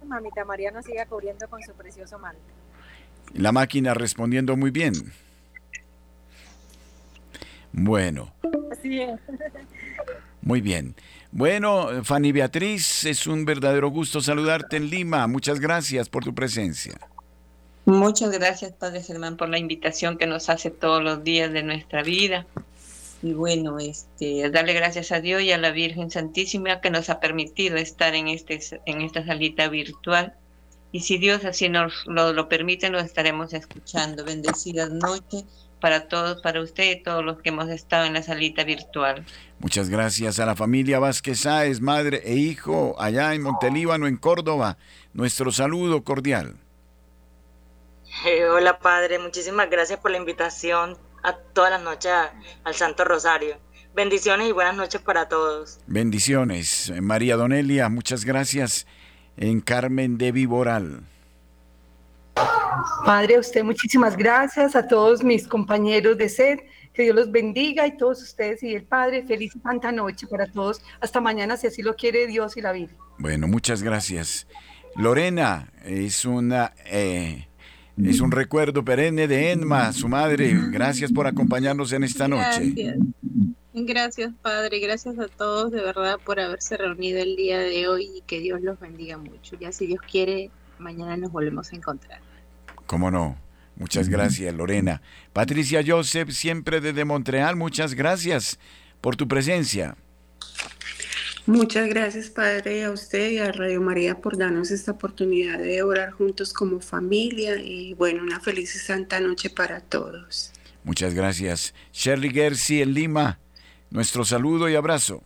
Mamita 0.07 0.43
María 0.43 0.71
nos 0.71 0.85
siga 0.85 1.05
cubriendo 1.05 1.47
con 1.49 1.61
su 1.61 1.73
precioso 1.73 2.17
manto. 2.17 2.41
La 3.31 3.51
máquina 3.51 3.93
respondiendo 3.93 4.57
muy 4.57 4.71
bien. 4.71 4.93
Bueno. 7.71 8.33
Así 8.71 9.01
es. 9.01 9.19
Muy 10.41 10.61
bien. 10.61 10.95
Bueno, 11.31 12.03
Fanny 12.03 12.31
Beatriz, 12.31 13.05
es 13.05 13.27
un 13.27 13.45
verdadero 13.45 13.89
gusto 13.89 14.21
saludarte 14.21 14.77
en 14.77 14.89
Lima. 14.89 15.27
Muchas 15.27 15.59
gracias 15.59 16.09
por 16.09 16.23
tu 16.23 16.33
presencia. 16.33 16.99
Muchas 17.85 18.31
gracias, 18.31 18.71
Padre 18.73 19.03
Germán, 19.03 19.37
por 19.37 19.49
la 19.49 19.57
invitación 19.57 20.17
que 20.17 20.27
nos 20.27 20.49
hace 20.49 20.71
todos 20.71 21.03
los 21.03 21.23
días 21.23 21.51
de 21.51 21.63
nuestra 21.63 22.03
vida. 22.03 22.45
Y 23.21 23.33
bueno, 23.33 23.79
este, 23.79 24.49
darle 24.49 24.73
gracias 24.73 25.11
a 25.11 25.19
Dios 25.19 25.41
y 25.41 25.51
a 25.51 25.57
la 25.57 25.71
Virgen 25.71 26.09
Santísima 26.09 26.81
que 26.81 26.89
nos 26.89 27.09
ha 27.09 27.19
permitido 27.19 27.77
estar 27.77 28.15
en, 28.15 28.27
este, 28.27 28.59
en 28.85 29.01
esta 29.01 29.25
salita 29.25 29.67
virtual. 29.67 30.33
Y 30.91 31.01
si 31.01 31.17
Dios 31.17 31.45
así 31.45 31.69
nos 31.69 32.05
lo, 32.07 32.33
lo 32.33 32.47
permite, 32.49 32.89
nos 32.89 33.03
estaremos 33.03 33.53
escuchando. 33.53 34.23
Bendecidas 34.23 34.89
noches 34.89 35.45
para 35.79 36.07
todos, 36.07 36.41
para 36.41 36.61
usted 36.61 36.91
y 36.91 37.03
todos 37.03 37.23
los 37.23 37.41
que 37.41 37.49
hemos 37.49 37.69
estado 37.69 38.05
en 38.05 38.13
la 38.13 38.23
salita 38.23 38.63
virtual. 38.63 39.25
Muchas 39.59 39.89
gracias 39.89 40.39
a 40.39 40.45
la 40.45 40.55
familia 40.55 40.99
Vázquez 40.99 41.41
Sáez, 41.41 41.81
madre 41.81 42.21
e 42.25 42.35
hijo, 42.35 42.95
allá 42.99 43.33
en 43.33 43.41
Montelíbano, 43.41 44.07
en 44.07 44.17
Córdoba. 44.17 44.77
Nuestro 45.13 45.51
saludo 45.51 46.03
cordial. 46.03 46.55
Eh, 48.25 48.45
hola 48.45 48.79
Padre, 48.79 49.19
muchísimas 49.19 49.69
gracias 49.69 49.99
por 49.99 50.11
la 50.11 50.17
invitación 50.17 50.97
a 51.23 51.33
todas 51.33 51.71
las 51.71 51.81
noches 51.81 52.11
al 52.63 52.73
Santo 52.73 53.05
Rosario. 53.05 53.57
Bendiciones 53.95 54.47
y 54.47 54.51
buenas 54.51 54.75
noches 54.75 55.01
para 55.01 55.27
todos. 55.27 55.79
Bendiciones. 55.87 56.91
María 57.01 57.35
Donelia, 57.35 57.89
muchas 57.89 58.23
gracias. 58.23 58.87
En 59.37 59.61
Carmen 59.61 60.17
de 60.17 60.31
Viboral. 60.31 61.01
Padre, 63.05 63.35
a 63.35 63.39
usted 63.39 63.63
muchísimas 63.63 64.15
gracias, 64.15 64.75
a 64.75 64.87
todos 64.87 65.23
mis 65.23 65.47
compañeros 65.47 66.17
de 66.17 66.29
SED, 66.29 66.59
que 66.93 67.03
Dios 67.03 67.15
los 67.15 67.31
bendiga 67.31 67.87
y 67.87 67.97
todos 67.97 68.21
ustedes 68.21 68.61
y 68.63 68.75
el 68.75 68.83
Padre, 68.83 69.23
feliz 69.25 69.55
y 69.55 69.59
santa 69.59 69.91
noche 69.91 70.27
para 70.27 70.47
todos. 70.47 70.81
Hasta 71.01 71.21
mañana, 71.21 71.57
si 71.57 71.67
así 71.67 71.81
lo 71.81 71.95
quiere 71.95 72.27
Dios 72.27 72.57
y 72.57 72.61
la 72.61 72.71
Virgen. 72.71 72.97
Bueno, 73.17 73.47
muchas 73.47 73.83
gracias. 73.83 74.47
Lorena, 74.95 75.71
es 75.83 76.25
una... 76.25 76.73
Eh, 76.85 77.45
es 78.01 78.21
un 78.21 78.31
recuerdo 78.31 78.85
perenne 78.85 79.27
de 79.27 79.51
Enma, 79.51 79.91
su 79.91 80.07
madre. 80.07 80.57
Gracias 80.71 81.11
por 81.11 81.27
acompañarnos 81.27 81.91
en 81.91 82.05
esta 82.05 82.29
noche. 82.29 82.71
Gracias. 82.73 82.97
Gracias, 83.73 84.33
Padre. 84.41 84.79
Gracias 84.79 85.19
a 85.19 85.27
todos 85.27 85.71
de 85.71 85.81
verdad 85.81 86.17
por 86.23 86.39
haberse 86.39 86.77
reunido 86.77 87.21
el 87.21 87.35
día 87.35 87.59
de 87.59 87.89
hoy 87.89 88.09
y 88.15 88.21
que 88.21 88.39
Dios 88.39 88.61
los 88.61 88.79
bendiga 88.79 89.17
mucho. 89.17 89.57
Ya 89.59 89.73
si 89.73 89.85
Dios 89.85 89.99
quiere, 90.09 90.49
mañana 90.77 91.17
nos 91.17 91.31
volvemos 91.31 91.73
a 91.73 91.75
encontrar. 91.75 92.21
¿Cómo 92.89 93.11
no? 93.11 93.37
Muchas 93.75 94.09
gracias, 94.09 94.51
Lorena. 94.51 95.03
Patricia 95.31 95.83
Joseph, 95.85 96.31
siempre 96.31 96.81
desde 96.81 97.05
Montreal, 97.05 97.55
muchas 97.55 97.93
gracias 97.93 98.57
por 98.99 99.15
tu 99.15 99.27
presencia. 99.27 99.95
Muchas 101.45 101.87
gracias, 101.87 102.31
Padre, 102.31 102.85
a 102.85 102.89
usted 102.89 103.29
y 103.29 103.37
a 103.37 103.51
Radio 103.51 103.79
María 103.79 104.19
por 104.19 104.39
darnos 104.39 104.71
esta 104.71 104.93
oportunidad 104.93 105.59
de 105.59 105.83
orar 105.83 106.09
juntos 106.09 106.51
como 106.51 106.81
familia 106.81 107.57
y 107.57 107.93
bueno, 107.93 108.23
una 108.23 108.39
feliz 108.39 108.73
y 108.73 108.79
santa 108.79 109.19
noche 109.19 109.51
para 109.51 109.81
todos. 109.81 110.51
Muchas 110.83 111.13
gracias. 111.13 111.75
Shirley 111.93 112.31
Gersi 112.31 112.81
en 112.81 112.95
Lima, 112.95 113.37
nuestro 113.91 114.25
saludo 114.25 114.67
y 114.67 114.73
abrazo. 114.73 115.21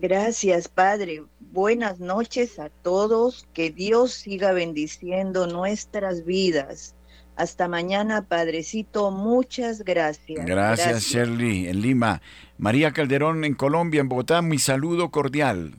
Gracias, 0.00 0.68
Padre. 0.68 1.24
Buenas 1.38 2.00
noches 2.00 2.58
a 2.58 2.70
todos. 2.70 3.46
Que 3.52 3.70
Dios 3.70 4.12
siga 4.12 4.52
bendiciendo 4.52 5.46
nuestras 5.46 6.24
vidas. 6.24 6.94
Hasta 7.36 7.68
mañana, 7.68 8.26
Padrecito. 8.26 9.10
Muchas 9.10 9.84
gracias. 9.84 10.44
Gracias, 10.46 11.02
Shirley, 11.02 11.68
en 11.68 11.80
Lima. 11.82 12.22
María 12.56 12.92
Calderón, 12.92 13.44
en 13.44 13.54
Colombia, 13.54 14.00
en 14.00 14.08
Bogotá, 14.08 14.42
mi 14.42 14.58
saludo 14.58 15.10
cordial. 15.10 15.74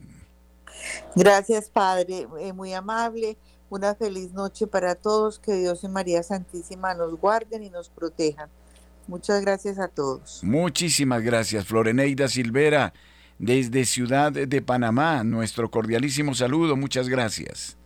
Gracias, 1.14 1.68
Padre. 1.68 2.26
Eh, 2.40 2.52
muy 2.52 2.72
amable. 2.72 3.36
Una 3.70 3.94
feliz 3.94 4.32
noche 4.32 4.66
para 4.66 4.94
todos. 4.94 5.38
Que 5.38 5.54
Dios 5.54 5.82
y 5.84 5.88
María 5.88 6.22
Santísima 6.22 6.94
nos 6.94 7.18
guarden 7.18 7.62
y 7.62 7.70
nos 7.70 7.88
protejan. 7.88 8.48
Muchas 9.06 9.42
gracias 9.42 9.78
a 9.78 9.88
todos. 9.88 10.40
Muchísimas 10.42 11.22
gracias, 11.22 11.66
Floreneida 11.66 12.28
Silvera, 12.28 12.92
desde 13.42 13.84
Ciudad 13.84 14.32
de 14.32 14.62
Panamá. 14.62 15.24
Nuestro 15.24 15.68
cordialísimo 15.70 16.32
saludo, 16.32 16.76
muchas 16.76 17.08
gracias. 17.08 17.76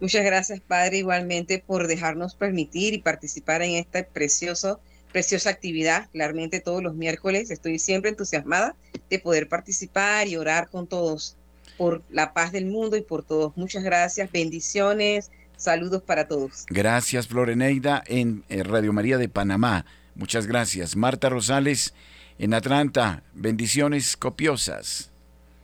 Muchas 0.00 0.24
gracias, 0.24 0.60
Padre, 0.60 0.98
igualmente 0.98 1.62
por 1.64 1.86
dejarnos 1.86 2.34
permitir 2.34 2.92
y 2.92 2.98
participar 2.98 3.62
en 3.62 3.76
esta 3.76 4.04
precioso, 4.04 4.80
preciosa 5.12 5.50
actividad. 5.50 6.10
Claramente 6.10 6.60
todos 6.60 6.82
los 6.82 6.94
miércoles 6.96 7.50
estoy 7.50 7.78
siempre 7.78 8.10
entusiasmada 8.10 8.74
de 9.08 9.18
poder 9.20 9.48
participar 9.48 10.26
y 10.26 10.36
orar 10.36 10.68
con 10.68 10.88
todos 10.88 11.36
por 11.78 12.02
la 12.10 12.34
paz 12.34 12.50
del 12.50 12.66
mundo 12.66 12.96
y 12.96 13.02
por 13.02 13.22
todos. 13.22 13.56
Muchas 13.56 13.84
gracias, 13.84 14.30
bendiciones, 14.32 15.30
saludos 15.56 16.02
para 16.02 16.26
todos. 16.26 16.66
Gracias, 16.68 17.28
Floreneida, 17.28 18.02
en 18.06 18.44
eh, 18.48 18.64
Radio 18.64 18.92
María 18.92 19.16
de 19.16 19.28
Panamá. 19.28 19.86
Muchas 20.16 20.46
gracias. 20.48 20.96
Marta 20.96 21.28
Rosales, 21.28 21.94
en 22.38 22.54
Atlanta, 22.54 23.22
bendiciones 23.34 24.16
copiosas. 24.16 25.10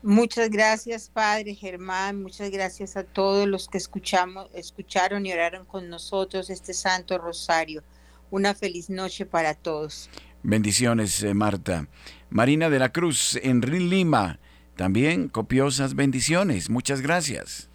Muchas 0.02 0.50
gracias, 0.50 1.08
Padre 1.08 1.54
Germán. 1.54 2.22
Muchas 2.22 2.50
gracias 2.50 2.96
a 2.96 3.04
todos 3.04 3.46
los 3.46 3.68
que 3.68 3.78
escuchamos, 3.78 4.48
escucharon 4.52 5.24
y 5.26 5.32
oraron 5.32 5.64
con 5.64 5.88
nosotros 5.88 6.50
este 6.50 6.74
Santo 6.74 7.18
Rosario. 7.18 7.82
Una 8.30 8.54
feliz 8.54 8.90
noche 8.90 9.26
para 9.26 9.54
todos. 9.54 10.10
Bendiciones, 10.42 11.22
eh, 11.22 11.34
Marta. 11.34 11.86
Marina 12.30 12.68
de 12.68 12.78
la 12.80 12.90
Cruz, 12.90 13.38
en 13.42 13.60
Lima, 13.60 14.40
también 14.74 15.28
copiosas 15.28 15.94
bendiciones. 15.94 16.68
Muchas 16.68 17.00
gracias. 17.00 17.68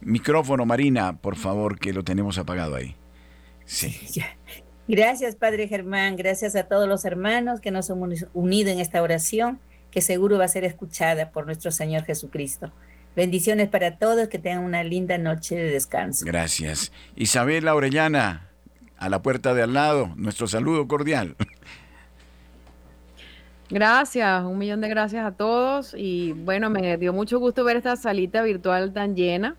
Micrófono, 0.00 0.64
Marina, 0.64 1.18
por 1.18 1.36
favor, 1.36 1.78
que 1.78 1.92
lo 1.92 2.04
tenemos 2.04 2.38
apagado 2.38 2.76
ahí. 2.76 2.96
Sí. 3.66 3.94
Gracias, 4.88 5.36
Padre 5.36 5.68
Germán. 5.68 6.16
Gracias 6.16 6.56
a 6.56 6.62
todos 6.64 6.88
los 6.88 7.04
hermanos 7.04 7.60
que 7.60 7.70
nos 7.70 7.90
hemos 7.90 8.24
unido 8.32 8.70
en 8.70 8.80
esta 8.80 9.02
oración, 9.02 9.60
que 9.90 10.00
seguro 10.00 10.38
va 10.38 10.46
a 10.46 10.48
ser 10.48 10.64
escuchada 10.64 11.30
por 11.30 11.44
nuestro 11.44 11.70
Señor 11.70 12.04
Jesucristo. 12.04 12.72
Bendiciones 13.14 13.68
para 13.68 13.98
todos, 13.98 14.28
que 14.28 14.38
tengan 14.38 14.64
una 14.64 14.82
linda 14.82 15.18
noche 15.18 15.56
de 15.56 15.70
descanso. 15.70 16.24
Gracias. 16.24 16.90
Isabel 17.16 17.68
Orellana, 17.68 18.48
a 18.96 19.10
la 19.10 19.20
puerta 19.20 19.52
de 19.52 19.62
al 19.62 19.74
lado, 19.74 20.14
nuestro 20.16 20.46
saludo 20.46 20.88
cordial. 20.88 21.36
Gracias, 23.68 24.42
un 24.44 24.56
millón 24.56 24.80
de 24.80 24.88
gracias 24.88 25.26
a 25.26 25.32
todos 25.32 25.94
y 25.94 26.32
bueno, 26.32 26.70
me 26.70 26.96
dio 26.96 27.12
mucho 27.12 27.38
gusto 27.38 27.62
ver 27.62 27.76
esta 27.76 27.96
salita 27.96 28.40
virtual 28.40 28.94
tan 28.94 29.14
llena. 29.14 29.56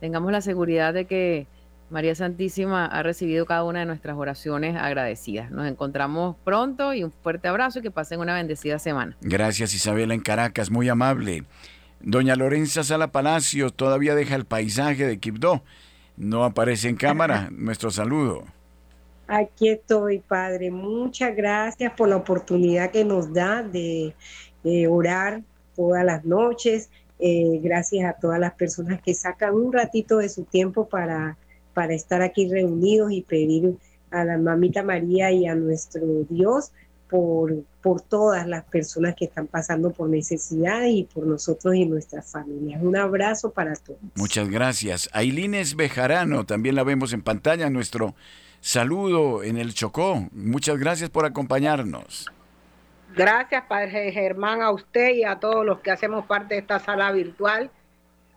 Tengamos 0.00 0.30
la 0.30 0.42
seguridad 0.42 0.92
de 0.92 1.06
que 1.06 1.46
María 1.88 2.14
Santísima 2.14 2.86
ha 2.86 3.02
recibido 3.02 3.46
cada 3.46 3.62
una 3.62 3.80
de 3.80 3.86
nuestras 3.86 4.16
oraciones 4.16 4.76
agradecidas. 4.76 5.50
Nos 5.50 5.68
encontramos 5.68 6.36
pronto 6.44 6.92
y 6.92 7.04
un 7.04 7.12
fuerte 7.12 7.46
abrazo 7.46 7.78
y 7.78 7.82
que 7.82 7.90
pasen 7.90 8.18
una 8.18 8.34
bendecida 8.34 8.78
semana. 8.78 9.16
Gracias 9.20 9.72
Isabela 9.72 10.12
en 10.14 10.20
Caracas, 10.20 10.70
muy 10.70 10.88
amable. 10.88 11.44
Doña 12.00 12.34
Lorenza 12.34 12.82
Sala 12.82 13.12
Palacios 13.12 13.72
todavía 13.72 14.14
deja 14.14 14.34
el 14.34 14.44
paisaje 14.44 15.06
de 15.06 15.18
Quibdó. 15.18 15.62
No 16.16 16.44
aparece 16.44 16.88
en 16.88 16.96
cámara. 16.96 17.48
Nuestro 17.52 17.90
saludo. 17.90 18.44
Aquí 19.28 19.68
estoy, 19.68 20.20
Padre. 20.20 20.70
Muchas 20.70 21.34
gracias 21.36 21.92
por 21.94 22.08
la 22.08 22.16
oportunidad 22.16 22.90
que 22.90 23.04
nos 23.04 23.32
da 23.32 23.62
de, 23.62 24.14
orar 24.88 25.42
todas 25.74 26.04
las 26.04 26.24
noches. 26.24 26.90
Eh, 27.18 27.60
gracias 27.62 28.04
a 28.04 28.18
todas 28.18 28.38
las 28.38 28.52
personas 28.54 29.00
que 29.00 29.14
sacan 29.14 29.54
un 29.54 29.72
ratito 29.72 30.18
de 30.18 30.28
su 30.28 30.44
tiempo 30.44 30.88
para, 30.88 31.36
para 31.76 31.92
estar 31.92 32.22
aquí 32.22 32.48
reunidos 32.48 33.12
y 33.12 33.20
pedir 33.20 33.76
a 34.10 34.24
la 34.24 34.38
mamita 34.38 34.82
María 34.82 35.30
y 35.30 35.46
a 35.46 35.54
nuestro 35.54 36.00
Dios 36.30 36.72
por, 37.10 37.52
por 37.82 38.00
todas 38.00 38.46
las 38.46 38.64
personas 38.64 39.14
que 39.14 39.26
están 39.26 39.46
pasando 39.46 39.90
por 39.92 40.08
necesidad 40.08 40.84
y 40.86 41.04
por 41.04 41.26
nosotros 41.26 41.74
y 41.74 41.84
nuestras 41.84 42.32
familias. 42.32 42.80
Un 42.82 42.96
abrazo 42.96 43.50
para 43.50 43.74
todos. 43.74 44.00
Muchas 44.14 44.48
gracias. 44.48 45.10
Ailines 45.12 45.76
Bejarano, 45.76 46.46
también 46.46 46.76
la 46.76 46.82
vemos 46.82 47.12
en 47.12 47.20
pantalla, 47.20 47.68
nuestro 47.68 48.14
saludo 48.60 49.42
en 49.42 49.58
el 49.58 49.74
Chocó. 49.74 50.30
Muchas 50.32 50.78
gracias 50.78 51.10
por 51.10 51.26
acompañarnos. 51.26 52.24
Gracias, 53.14 53.64
Padre 53.68 54.12
Germán, 54.12 54.62
a 54.62 54.70
usted 54.70 55.14
y 55.14 55.24
a 55.24 55.38
todos 55.38 55.66
los 55.66 55.80
que 55.80 55.90
hacemos 55.90 56.24
parte 56.24 56.54
de 56.54 56.60
esta 56.60 56.78
sala 56.78 57.12
virtual. 57.12 57.70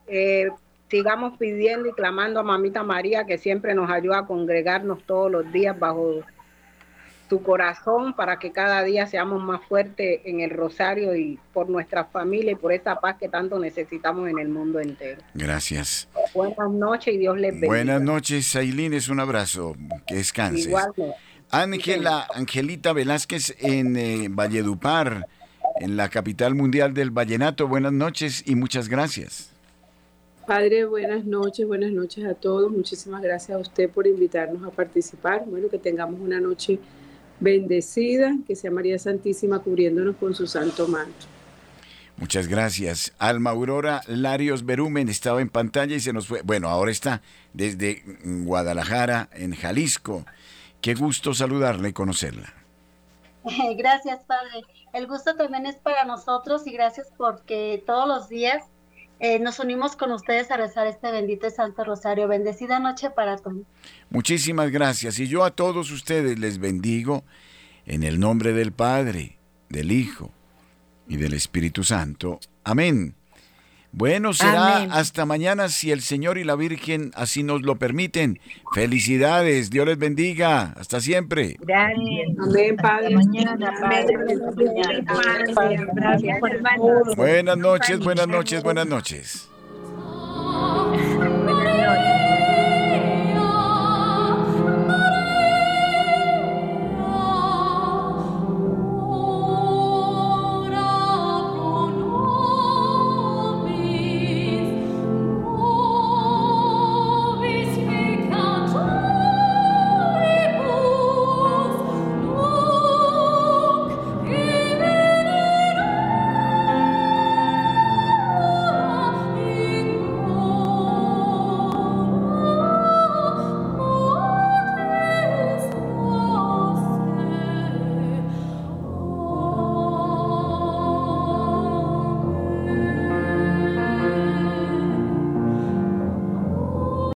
Eh, 0.08 0.50
sigamos 0.90 1.38
pidiendo 1.38 1.90
y 1.90 1.94
clamando 1.94 2.40
a 2.40 2.44
Mamita 2.44 2.84
María, 2.84 3.26
que 3.26 3.38
siempre 3.38 3.74
nos 3.74 3.90
ayuda 3.90 4.20
a 4.20 4.26
congregarnos 4.26 5.04
todos 5.04 5.32
los 5.32 5.52
días 5.52 5.78
bajo 5.78 6.24
tu 7.30 7.44
corazón 7.44 8.14
para 8.14 8.40
que 8.40 8.52
cada 8.52 8.84
día 8.84 9.06
seamos 9.06 9.42
más 9.42 9.62
fuertes 9.70 10.22
en 10.26 10.42
el 10.42 10.50
rosario 10.50 11.16
y 11.16 11.40
por 11.54 11.70
nuestra 11.70 12.06
familia 12.06 12.54
y 12.54 12.56
por 12.56 12.74
esa 12.74 13.00
paz 13.00 13.18
que 13.20 13.30
tanto 13.30 13.60
necesitamos 13.60 14.28
en 14.28 14.40
el 14.40 14.50
mundo 14.50 14.80
entero. 14.80 15.22
Gracias. 15.36 16.10
Buenas 16.34 16.72
noches 16.72 17.14
y 17.14 17.18
Dios 17.20 17.38
les 17.38 17.52
bendiga. 17.52 17.68
Buenas 17.68 18.02
noches, 18.02 18.56
Ailín, 18.56 18.94
es 18.94 19.10
un 19.10 19.20
abrazo. 19.20 19.76
Que 20.08 20.16
descanses. 20.16 20.66
Igualmente. 20.66 21.16
Ángela, 21.52 22.28
Angelita 22.34 22.94
Velázquez 22.94 23.56
en 23.60 23.96
eh, 23.96 24.28
Valledupar, 24.30 25.28
en 25.80 25.98
la 25.98 26.10
capital 26.10 26.56
mundial 26.56 26.94
del 26.94 27.12
vallenato. 27.12 27.68
Buenas 27.68 27.94
noches 27.94 28.44
y 28.46 28.56
muchas 28.56 28.88
gracias. 28.88 29.52
Padre, 30.50 30.86
buenas 30.86 31.26
noches, 31.26 31.68
buenas 31.68 31.92
noches 31.92 32.26
a 32.26 32.34
todos. 32.34 32.72
Muchísimas 32.72 33.22
gracias 33.22 33.56
a 33.56 33.62
usted 33.62 33.88
por 33.88 34.08
invitarnos 34.08 34.68
a 34.68 34.72
participar. 34.72 35.46
Bueno, 35.46 35.70
que 35.70 35.78
tengamos 35.78 36.20
una 36.20 36.40
noche 36.40 36.80
bendecida, 37.40 38.36
que 38.48 38.56
sea 38.56 38.72
María 38.72 38.98
Santísima 38.98 39.60
cubriéndonos 39.60 40.16
con 40.16 40.34
su 40.34 40.48
santo 40.48 40.88
manto. 40.88 41.28
Muchas 42.18 42.48
gracias. 42.48 43.14
Alma 43.20 43.52
Aurora 43.52 44.02
Larios 44.08 44.66
Berumen 44.66 45.08
estaba 45.08 45.40
en 45.40 45.50
pantalla 45.50 45.96
y 45.96 46.00
se 46.00 46.14
nos 46.14 46.26
fue. 46.26 46.42
Bueno, 46.42 46.68
ahora 46.70 46.90
está 46.90 47.22
desde 47.54 48.02
Guadalajara, 48.24 49.30
en 49.34 49.54
Jalisco. 49.54 50.26
Qué 50.82 50.96
gusto 50.96 51.36
saludarla 51.36 51.90
y 51.90 51.94
conocerla. 51.94 52.52
Gracias, 53.78 54.24
Padre. 54.24 54.64
El 54.94 55.06
gusto 55.06 55.36
también 55.36 55.68
es 55.68 55.76
para 55.76 56.06
nosotros 56.06 56.66
y 56.66 56.72
gracias 56.72 57.08
porque 57.16 57.84
todos 57.86 58.08
los 58.08 58.30
días 58.30 58.64
eh, 59.20 59.40
nos 59.40 59.60
unimos 59.60 59.96
con 59.96 60.12
ustedes 60.12 60.50
a 60.50 60.58
rezar 60.58 60.88
este 60.88 61.12
bendito 61.12 61.50
Santo 61.50 61.84
Rosario. 61.84 62.28
Bendecida 62.28 62.80
noche 62.80 63.10
para 63.10 63.38
todos. 63.38 63.64
Muchísimas 64.10 64.72
gracias. 64.72 65.20
Y 65.20 65.28
yo 65.28 65.44
a 65.44 65.52
todos 65.52 65.92
ustedes 65.92 66.40
les 66.40 66.58
bendigo 66.58 67.24
en 67.86 68.04
el 68.04 68.20
nombre 68.20 68.54
del 68.54 68.72
Padre, 68.72 69.38
del 69.68 69.92
Hijo 69.92 70.32
y 71.08 71.18
del 71.18 71.34
Espíritu 71.34 71.84
Santo. 71.84 72.40
Amén. 72.64 73.19
Bueno, 73.92 74.34
será 74.34 74.84
hasta 74.92 75.26
mañana 75.26 75.68
si 75.68 75.92
el 75.92 76.02
Señor 76.02 76.38
y 76.38 76.44
la 76.44 76.56
Virgen 76.56 77.12
así 77.16 77.44
nos 77.44 77.64
lo 77.64 77.78
permiten. 77.78 78.40
Felicidades, 78.74 79.70
Dios 79.70 79.88
les 79.88 79.98
bendiga. 79.98 80.74
Hasta 80.78 81.02
siempre. 81.02 81.58
Gracias. 81.60 82.30
Amén, 82.40 82.76
Padre. 82.78 83.16
Mañana, 83.16 83.72
Buenas 87.16 87.58
noches, 87.58 88.00
buenas 88.00 88.28
noches, 88.28 88.64
buenas 88.64 88.88
noches. 88.88 89.50